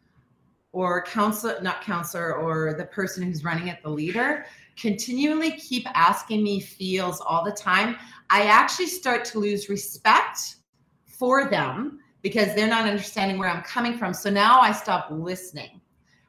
[0.73, 6.43] or counselor, not counselor, or the person who's running it, the leader, continually keep asking
[6.43, 7.97] me feels all the time,
[8.31, 10.57] I actually start to lose respect
[11.07, 14.15] for them because they're not understanding where I'm coming from.
[14.15, 15.81] So now I stop listening.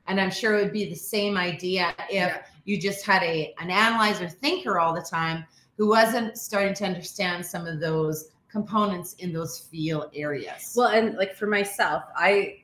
[0.08, 2.46] And I'm sure it would be the same idea if Yeah.
[2.66, 5.46] you just had a an analyzer thinker all the time
[5.78, 10.74] who wasn't starting to understand some of those components in those feel areas.
[10.78, 12.60] Well, and like for myself, I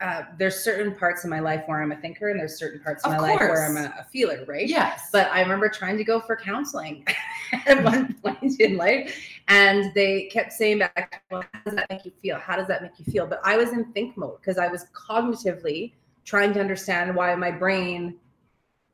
[0.00, 3.04] uh, there's certain parts of my life where I'm a thinker, and there's certain parts
[3.04, 3.66] of Of my life where.
[3.66, 4.68] I'm a, a feeler, right?
[4.68, 5.08] yes.
[5.12, 7.04] But I remember trying to go for counseling
[7.66, 12.04] at one point in life, and they kept saying back, "Well, how does that make
[12.04, 12.38] you feel?
[12.38, 14.86] How does that make you feel?" But I was in think mode because I was
[14.94, 15.92] cognitively
[16.24, 18.14] trying to understand why my brain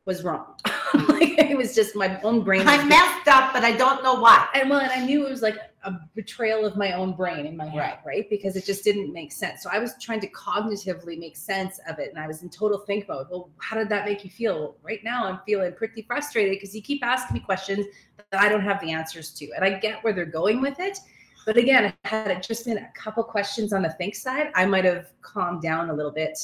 [0.07, 0.55] was wrong.
[1.09, 2.66] like it was just my own brain.
[2.66, 4.49] I messed up, but I don't know why.
[4.55, 7.57] and well, and I knew it was like a betrayal of my own brain in
[7.57, 8.29] my head, right?
[8.31, 9.62] Because it just didn't make sense.
[9.62, 12.79] So I was trying to cognitively make sense of it, and I was in total
[12.79, 13.27] think mode.
[13.31, 14.77] Well, how did that make you feel?
[14.83, 17.87] Right now, I'm feeling pretty frustrated because you keep asking me questions
[18.31, 20.99] that I don't have the answers to, and I get where they're going with it.
[21.45, 24.85] But again, had it just been a couple questions on the think side, I might
[24.85, 26.37] have calmed down a little bit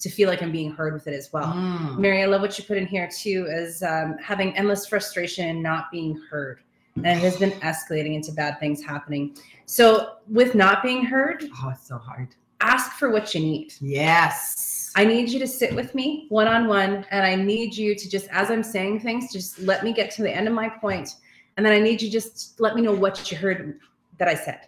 [0.00, 1.52] to feel like I'm being heard with it as well.
[1.52, 1.98] Mm.
[1.98, 5.62] Mary, I love what you put in here too, is um, having endless frustration and
[5.62, 6.60] not being heard.
[6.96, 9.36] And it has been escalating into bad things happening.
[9.66, 12.28] So, with not being heard, Oh, it's so hard.
[12.60, 13.74] ask for what you need.
[13.80, 14.90] Yes.
[14.96, 18.10] I need you to sit with me one on one, and I need you to
[18.10, 21.14] just, as I'm saying things, just let me get to the end of my point,
[21.56, 23.78] and then I need you just let me know what you heard
[24.18, 24.66] that I said.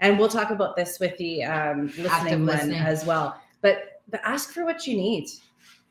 [0.00, 2.78] And we'll talk about this with the um, listening listening.
[2.78, 3.40] as well.
[3.62, 5.28] But but ask for what you need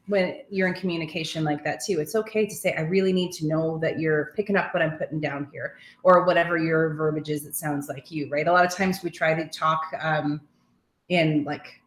[0.08, 2.00] when you're in communication like that too.
[2.00, 4.98] It's okay to say, I really need to know that you're picking up what I'm
[4.98, 8.48] putting down here, or whatever your verbiage is that sounds like you, right?
[8.48, 10.42] A lot of times we try to talk um,
[11.10, 11.82] in like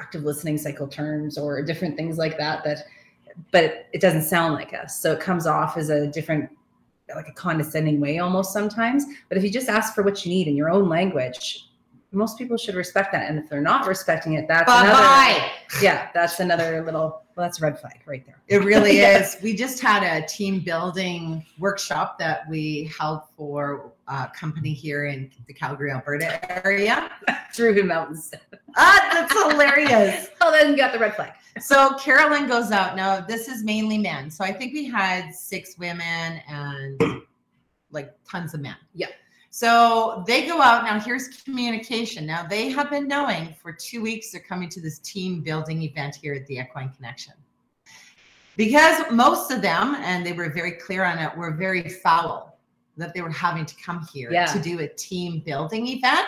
[0.00, 2.84] active listening cycle terms or different things like that that
[3.50, 6.50] but it doesn't sound like us so it comes off as a different
[7.14, 10.48] like a condescending way almost sometimes but if you just ask for what you need
[10.48, 11.68] in your own language
[12.14, 16.08] most people should respect that and if they're not respecting it that's Bye another yeah
[16.14, 19.18] that's another little well that's a red flag right there It really Yeah.
[19.20, 19.36] is.
[19.42, 25.30] We just had a team building workshop that we held for a company here in
[25.46, 27.10] the Calgary, Alberta area.
[27.54, 28.32] through the mountains
[28.76, 30.28] Ah, that's hilarious.
[30.40, 32.96] oh then you got the red flag So Carolyn goes out.
[32.96, 34.28] Now, this is mainly men.
[34.30, 37.00] So I think we had six women and
[37.92, 38.74] like tons of men.
[38.92, 39.06] Yeah.
[39.54, 40.82] So they go out.
[40.82, 42.26] Now, here's communication.
[42.26, 46.16] Now, they have been knowing for two weeks they're coming to this team building event
[46.16, 47.34] here at the Equine Connection.
[48.56, 52.58] Because most of them, and they were very clear on it, were very foul
[52.96, 54.46] that they were having to come here Yeah.
[54.46, 56.26] to do a team building event.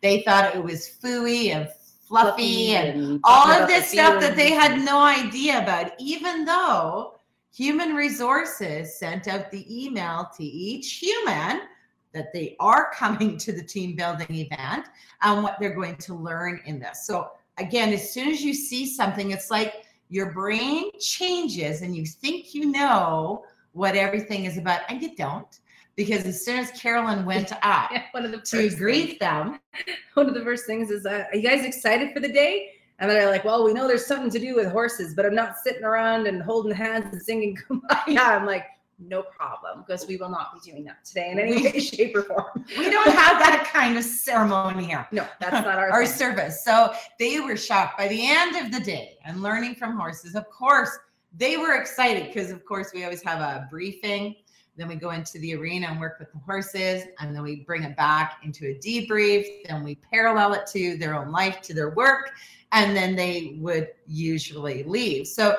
[0.00, 1.68] They thought it was fooey and
[2.06, 7.18] fluffy and all of this stuff that they had no idea about, even though
[7.52, 11.62] human resources sent out the email to each human
[12.12, 14.86] that they are coming to the team building event
[15.22, 17.06] and what they're going to learn in this.
[17.06, 22.04] So, again, as soon as you see something, it's like your brain changes and you
[22.06, 25.60] think you know what everything is about, and you don't.
[25.96, 29.60] Because as soon as Carolyn went up Yeah, one of the to things- greet them,
[30.14, 32.72] one of the first things is, uh, are you guys excited for the day?
[32.98, 35.54] And they're like, well, we know there's something to do with horses, but I'm not
[35.64, 38.18] sitting around and holding hands and singing kumbaya.
[38.18, 38.64] I'm like,
[39.00, 42.22] no problem, because we will not be doing that today in any way, shape, or
[42.22, 42.64] form.
[42.78, 45.06] we don't have that kind of ceremony here.
[45.12, 46.14] No, that's not our, our thing.
[46.14, 46.64] service.
[46.64, 50.34] So they were shocked by the end of the day and learning from horses.
[50.34, 50.90] Of course,
[51.36, 54.36] they were excited because, of course, we always have a briefing.
[54.76, 57.82] Then we go into the arena and work with the horses, and then we bring
[57.82, 59.44] it back into a debrief.
[59.68, 62.30] Then we parallel it to their own life, to their work,
[62.72, 65.26] and then they would usually leave.
[65.26, 65.58] So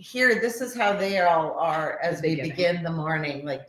[0.00, 2.50] here, this is how they all are as Beginning.
[2.50, 3.44] begin the morning.
[3.44, 3.68] Like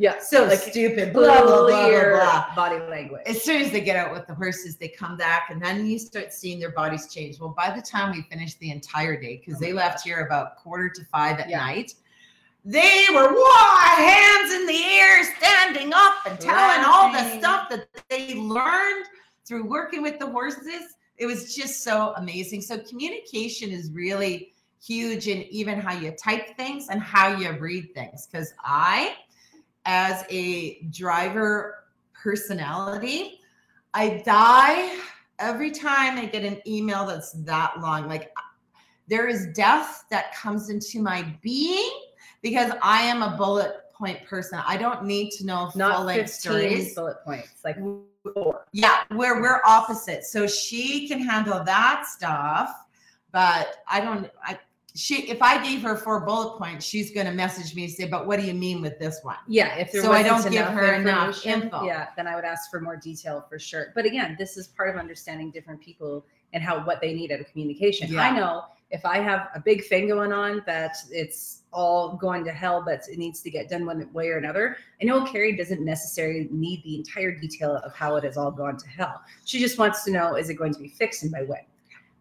[0.00, 2.54] Yeah, so like stupid, blah blah blah blah blah.
[2.54, 3.22] body language.
[3.26, 5.98] as soon as they get out with the horses, they come back and then you
[5.98, 7.40] start seeing their bodies change.
[7.40, 10.20] Well, by the time we finished the entire day, because Oh they my left here
[10.24, 11.58] about quarter to five at Yeah.
[11.58, 11.94] night,
[12.64, 17.40] they were whoa, hands in the air, standing up and telling all the Laughing.
[17.40, 19.06] stuff that they learned
[19.44, 20.94] through working with the horses.
[21.18, 22.62] It was just so amazing.
[22.62, 24.54] So communication is really
[24.84, 28.26] huge in even how you type things and how you read things.
[28.26, 29.16] Because I,
[29.84, 33.40] as a driver personality,
[33.94, 34.96] I die
[35.38, 38.32] every time I get an email that's that long, like
[39.08, 41.90] there is death that comes into my being
[42.42, 44.60] because I am a bullet point person.
[44.64, 46.94] I don't need to know full Not length stories.
[46.94, 47.76] bullet points, like
[48.72, 50.24] Yeah, where we're opposite.
[50.24, 52.74] So she can handle that stuff,
[53.32, 54.30] but I don't.
[54.42, 54.58] I
[54.94, 58.08] she if I gave her four bullet points, she's going to message me and say,
[58.08, 60.94] "But what do you mean with this one?" Yeah, if So I don't give her
[60.94, 61.84] enough info.
[61.84, 63.92] Yeah, then I would ask for more detail for sure.
[63.94, 67.40] But again, this is part of understanding different people and how what they need out
[67.40, 68.12] of communication.
[68.12, 68.22] Yeah.
[68.22, 72.52] I know if I have a big thing going on that it's all going to
[72.52, 74.76] hell, but it needs to get done one way or another.
[75.00, 78.76] I know Carrie doesn't necessarily need the entire detail of how it has all gone
[78.78, 79.22] to hell.
[79.44, 81.60] She just wants to know is it going to be fixed and by when?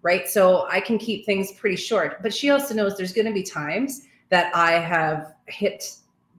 [0.01, 0.27] Right.
[0.27, 3.43] So I can keep things pretty short, but she also knows there's going to be
[3.43, 5.95] times that I have hit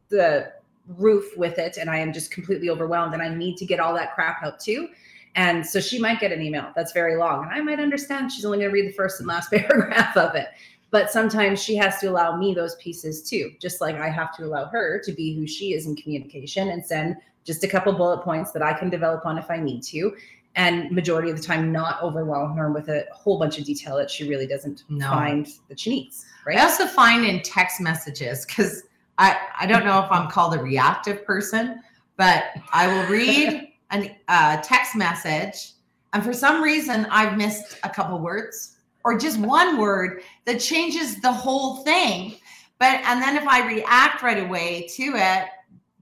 [0.09, 0.53] the
[0.87, 3.95] roof with it and I am just completely overwhelmed and I need to get all
[3.95, 4.89] that crap out too.
[5.35, 8.45] And so she might get an email that's very long and I might understand she's
[8.45, 10.49] only going to read the first and last paragraph of it.
[10.91, 14.45] But sometimes she has to allow me those pieces too, just like I have to
[14.45, 18.23] allow her to be who she is in communication and send just a couple bullet
[18.23, 20.17] points that I can develop on if I need to.
[20.57, 24.11] And majority of the time, not overwhelm her with a whole bunch of detail that
[24.11, 25.09] she really doesn't No.
[25.11, 26.25] find that she needs.
[26.47, 26.59] Right.
[26.59, 28.83] I also find in text messages because
[29.19, 31.83] I I don't know if I'm called a reactive person,
[32.17, 35.73] but I will read a uh, text message,
[36.13, 41.21] and for some reason I've missed a couple words or just one word that changes
[41.21, 42.37] the whole thing.
[42.79, 45.49] But and then if I react right away to it,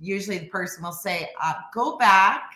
[0.00, 2.52] usually the person will say, uh, "Go back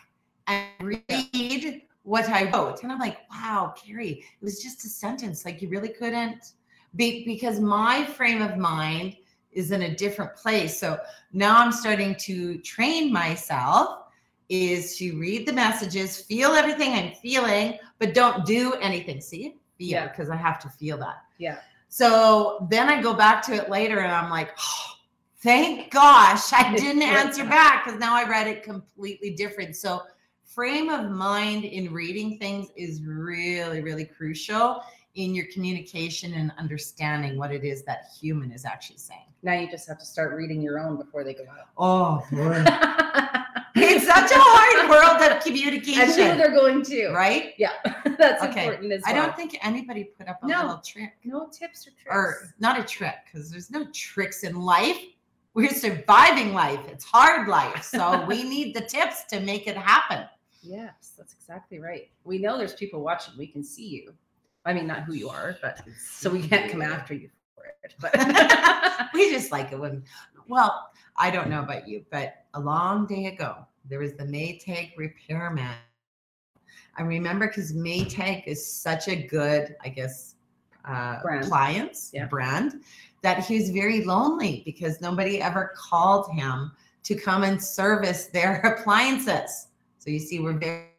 [0.46, 5.44] and read." What I wrote, and I'm like, wow, Carrie, it was just a sentence.
[5.44, 6.54] Like, you really couldn't
[6.96, 9.16] be, because my frame of mind
[9.52, 10.80] is in a different place.
[10.80, 10.98] So
[11.34, 14.04] now I'm starting to train myself
[14.48, 19.20] is to read the messages, feel everything I'm feeling, but don't do anything.
[19.20, 20.08] See, feel Yeah.
[20.08, 21.22] because I have to feel that.
[21.38, 21.58] Yeah.
[21.88, 24.84] So then I go back to it later and I'm like, oh,
[25.42, 29.74] thank gosh I didn't answer back because now I read it completely different.
[29.74, 30.02] So
[30.44, 34.82] frame of mind in reading things is really, really crucial
[35.16, 39.26] in your communication and understanding what it is that human is actually saying.
[39.42, 41.44] Now you just have to start reading your own before they go
[41.78, 42.62] Oh, boy.
[42.66, 43.24] out.
[43.24, 43.32] it's
[44.14, 47.08] such a hard world of and people communication, they're going to.
[47.10, 47.54] right?
[47.58, 47.72] Yeah,
[48.18, 48.64] that's Okay.
[48.64, 49.12] important as well.
[49.14, 50.60] I don't think anybody put up a No.
[50.62, 52.06] little trick no tips or tricks.
[52.10, 55.00] or not a trick because there's no tricks in life.
[55.54, 56.80] We're surviving life.
[56.88, 57.82] It's hard life.
[57.82, 60.26] So we need the tips to make it happen.
[60.62, 62.10] Yes, that's exactly right.
[62.24, 63.34] We know there's people watching.
[63.38, 64.12] We can see you.
[64.64, 67.94] I mean, not who you are, but so we can't come after you for it.
[67.98, 68.12] But
[69.14, 70.04] we just like it when
[70.48, 73.56] well i don't know about you but a long day ago
[73.88, 75.74] there was the maytag repairman
[76.98, 80.34] i remember because maytag is such a good i guess
[80.86, 81.44] uh Brand.
[81.44, 82.26] appliance Yeah.
[82.26, 82.82] brand
[83.22, 86.72] that he was very lonely because nobody ever called him
[87.02, 89.68] to come and service their appliances
[89.98, 90.89] so you see we're very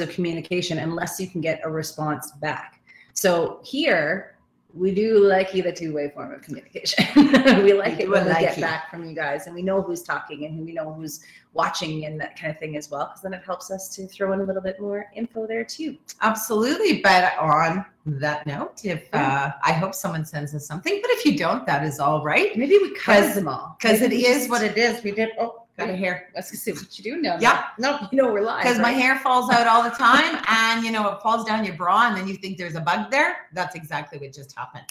[0.00, 2.80] of communication unless you can get a response back.
[3.14, 4.34] So here
[4.74, 7.04] we do like the two-way form of communication.
[7.64, 8.60] we like We it when we get it.
[8.60, 11.20] back from you guys and we know who's talking and we know who's
[11.54, 13.06] watching and that kind of thing as well.
[13.06, 15.96] Because then it helps us to throw in a little bit more info there too.
[16.20, 17.00] Absolutely.
[17.00, 21.36] But on that note, if uh, I hope someone sends us something, but if you
[21.36, 22.56] don't, that is all right.
[22.56, 23.76] Maybe we Because- them all.
[23.80, 25.02] Because it just- what it is.
[25.02, 25.30] We did.
[25.40, 26.28] Oh, got a hair.
[26.34, 27.38] Let's see what you do now.
[27.40, 27.66] Yeah.
[27.78, 28.64] No, you know we're live.
[28.64, 31.74] Because my hair falls out all the time, and you know it falls down your
[31.76, 33.46] bra, and then you think there's a bug there.
[33.54, 34.84] That's exactly what just happened.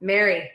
[0.00, 0.50] Mary,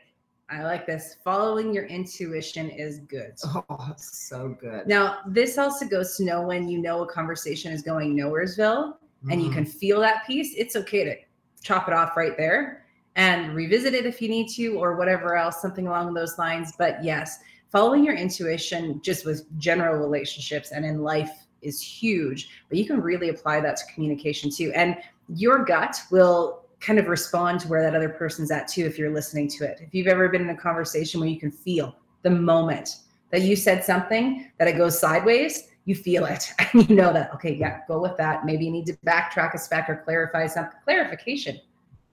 [0.49, 1.17] I like this.
[1.23, 3.35] Following your intuition is good.
[3.45, 4.87] Oh, so good.
[4.87, 8.95] Now, this also goes to know when you know a conversation is going nowheresville
[9.29, 9.53] and you Mhm.
[9.53, 11.15] can feel that piece, it's okay to
[11.63, 15.61] chop it off right there and revisit it if you need to or whatever else,
[15.61, 16.73] something along those lines.
[16.77, 17.39] But yes,
[17.75, 23.01] following your intuition just with general relationships and in life is huge, but you can
[23.01, 24.71] really apply that to communication too.
[24.73, 24.95] And
[25.27, 29.13] your gut will kind of respond to where that other person's at too if you're
[29.13, 29.81] listening to it.
[29.81, 32.99] If you've ever been in a conversation where you can feel the moment
[33.31, 37.33] that you said something that it goes sideways, you feel it and you know that
[37.33, 38.45] okay, yeah, go with that.
[38.45, 40.79] Maybe you need to backtrack a spec or clarify something.
[40.85, 41.59] Clarification.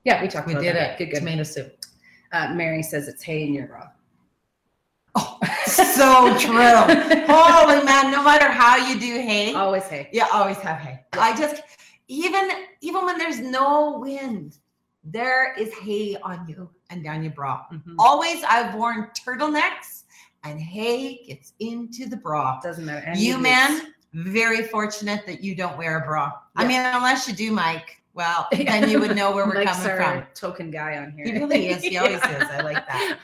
[0.02, 0.94] Yeah, we talked we about did that.
[0.94, 0.98] it.
[0.98, 1.18] Good, good.
[1.20, 1.72] Tomato soup.
[2.32, 3.90] Uh, Mary says it's hay and you're wrong.
[5.14, 6.54] Oh, so true.
[7.26, 8.10] Holy man!
[8.10, 10.08] No matter how you do hay, Always hay.
[10.12, 11.00] Yeah, always have hay.
[11.12, 11.62] I just,
[12.08, 12.48] even
[12.80, 14.56] even when there's no wind,
[15.04, 17.64] there is hay on you and down your bra.
[17.72, 17.96] Mhm.
[17.98, 20.04] Always, I've worn turtlenecks,
[20.44, 22.58] and hay gets into the bra.
[22.62, 23.12] Doesn't matter.
[23.14, 26.32] You men, very fortunate that you don't wear a bra.
[26.56, 27.98] I mean, unless you do, Mike.
[28.14, 30.26] Well, then you would know where we're Mike's coming from.
[30.34, 31.24] token guy on here.
[31.26, 31.82] He really is.
[31.82, 32.42] He always Yeah.
[32.44, 32.50] is.
[32.50, 33.18] I like that.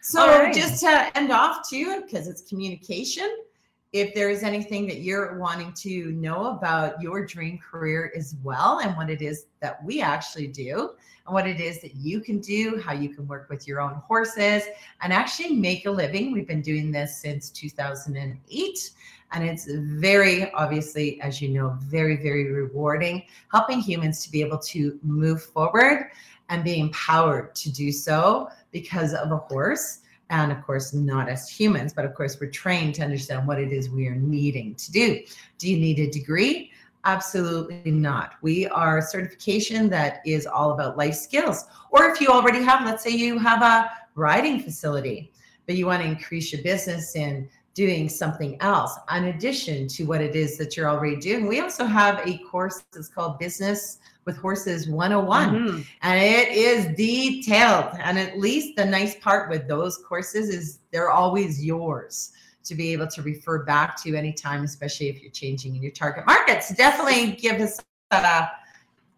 [0.00, 0.54] So right.
[0.54, 3.44] just to end off too, because it's communication.
[3.92, 8.80] If there is anything that you're wanting to know about your dream career as well,
[8.80, 10.90] and what it is that we actually do,
[11.26, 13.94] and what it is that you can do, how you can work with your own
[14.06, 14.64] horses
[15.02, 16.32] and actually make a living.
[16.32, 18.90] We've been doing this since 2008.
[19.32, 24.58] And it's very obviously, as you know, very, very rewarding, helping humans to be able
[24.58, 26.10] to move forward
[26.48, 30.00] and be empowered to do so because of a horse.
[30.30, 33.72] And of course, not as humans, but of course, we're trained to understand what it
[33.72, 35.22] is we are needing to do.
[35.56, 36.70] Do you need a degree?
[37.04, 38.34] Absolutely not.
[38.42, 41.64] We are a certification that is all about life skills.
[41.90, 45.32] Or if you already have, let's say you have a riding facility,
[45.66, 50.20] but you want to increase your business in doing something else in addition to what
[50.20, 51.46] it is that you're already doing.
[51.46, 53.98] We also have a course that's called Business
[54.28, 55.86] with Horses 101 Mhm.
[56.02, 61.10] and it is detailed and at least the nice part with those courses is they're
[61.10, 62.32] always yours
[62.64, 66.26] to be able to refer back to anytime especially if you're changing in your target
[66.26, 68.48] markets definitely give us a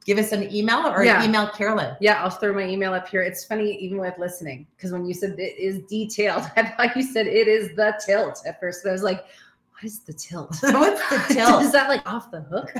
[0.06, 1.24] give us an email or Yeah.
[1.24, 3.22] email carolyn Yeah, I'll throw my email up here.
[3.22, 7.02] It's funny, even with listening, because when you said it is detailed, I thought you
[7.02, 8.86] said it is the tilt at first.
[8.86, 9.24] I was like,
[9.72, 10.56] what is the tilt?
[10.62, 11.62] What's the tilt?
[11.64, 12.70] is that like off the hook?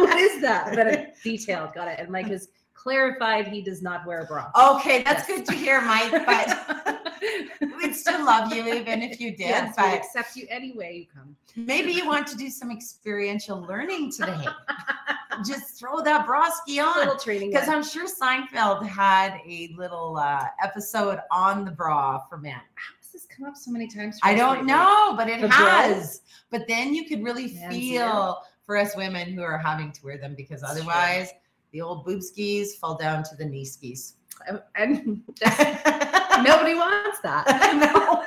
[0.00, 0.66] What is that?
[0.74, 1.74] But it's detailed.
[1.74, 1.98] Got it.
[2.00, 4.50] And Mike has clarified he does not wear a bra.
[4.72, 5.38] okay that's Yes.
[5.38, 6.98] good to hear mike but
[7.78, 11.06] we'd still love you even if you did yes, we accept you any way you
[11.14, 11.34] come.
[11.56, 14.44] maybe you want to do some experiential learning today
[15.46, 17.50] just throw that broski A on little training.
[17.50, 17.68] Because.
[17.68, 22.52] I'm sure Seinfeld had a little uh, episode on the bra for men.
[22.74, 24.18] How has this come up so many times?
[24.20, 24.66] for I don't lately?
[24.66, 26.20] know, but it The has.
[26.50, 30.18] But then you could really Man's feel for us women who are having to wear
[30.18, 31.30] them because otherwise
[31.72, 34.14] the old boob skis fall down to the knee skis.
[34.74, 35.22] And
[36.42, 37.44] nobody wants that.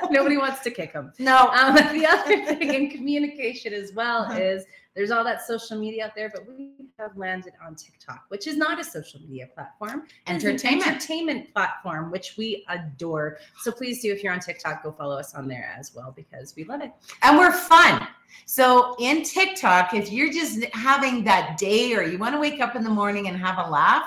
[0.02, 0.08] no.
[0.10, 1.12] Nobody wants to kick them.
[1.18, 1.48] No.
[1.48, 4.38] Um, the other thing in communication as well Uh-huh.
[4.40, 4.64] is
[4.96, 8.56] there's all that social media out there, but we have landed on TikTok, which is
[8.56, 10.04] not a social media platform.
[10.26, 10.86] It's an Entertainment.
[10.88, 13.38] entertainment platform, which we adore.
[13.60, 16.54] So please do, if you're on TikTok, go follow us on there as well because
[16.56, 16.90] we love it.
[17.22, 18.08] and we're fun.
[18.46, 22.76] So in TikTok, if you're just having that day or you want to wake up
[22.76, 24.04] in the morning and have a laugh,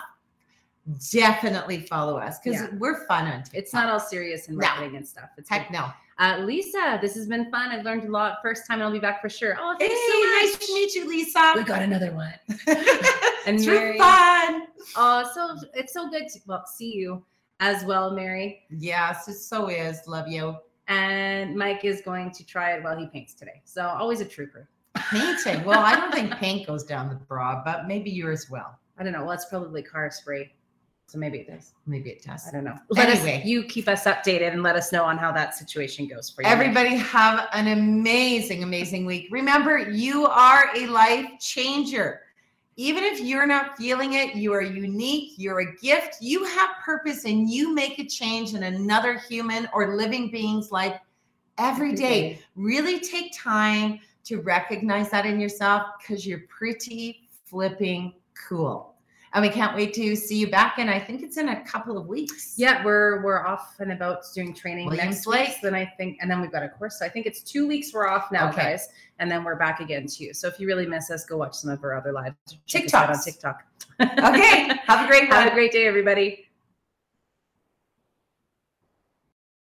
[1.11, 2.67] definitely follow us because Yeah.
[2.78, 3.53] we're fun on TikTok.
[3.55, 4.67] It's not all serious and No.
[4.67, 5.30] marketing and stuff.
[5.38, 5.74] It's heck good.
[5.74, 5.91] no.
[6.17, 7.69] Uh, Lisa, this has been fun.
[7.72, 8.38] I've learned a lot.
[8.43, 9.57] First time, and I'll be back for sure.
[9.59, 10.59] Oh, Hey, thanks so much.
[10.59, 11.53] nice to meet you, Lisa.
[11.55, 12.34] We got another one.
[13.47, 13.97] And it's Mary.
[13.97, 14.67] fun.
[14.95, 17.26] Oh, so it's so good to well see you
[17.59, 18.67] as well, Mary.
[18.69, 19.99] Yes, it so is.
[20.05, 20.57] Love you.
[20.91, 23.61] And Mike is going to try it while he paints today.
[23.63, 24.67] So always a trooper.
[24.95, 25.63] Painting.
[25.63, 28.67] Well, I don't think paint goes down the bra, but maybe yours will.
[28.97, 29.21] I don't know.
[29.21, 30.53] Well, it's probably car spray.
[31.07, 31.73] So maybe it does.
[31.87, 32.47] Maybe it does.
[32.47, 32.77] I don't know.
[32.89, 33.39] Let Anyway.
[33.39, 36.41] us you keep us updated and let us know on how that situation goes for
[36.41, 36.47] you.
[36.49, 39.27] Everybody have an amazing, amazing week.
[39.31, 42.20] Remember, you are a life changer.
[42.82, 47.25] Even if you're not feeling it, you are unique, you're a gift, you have purpose,
[47.25, 50.99] and you make a change in another human or living being's life
[51.59, 52.39] every day.
[52.55, 58.15] Really take time to recognize that in yourself because you're pretty flipping
[58.49, 58.90] cool.
[59.34, 60.77] And we can't wait to see you back.
[60.77, 62.55] And I think it's in a couple of weeks.
[62.57, 65.36] Yeah, we're we're off and about doing training Williams next week.
[65.36, 65.55] Lake.
[65.63, 66.99] Then I think, and then we've got a course.
[66.99, 68.61] So I think it's two weeks we're off now, Okay.
[68.61, 70.34] guys, and then we're back again too.
[70.34, 72.36] So if you really miss us, go watch some of our other lives.
[72.65, 73.23] Check us on.
[73.23, 73.63] TikTok.
[74.01, 74.73] Okay.
[74.86, 75.38] Have a great one.
[75.38, 76.51] Have a great day, everybody.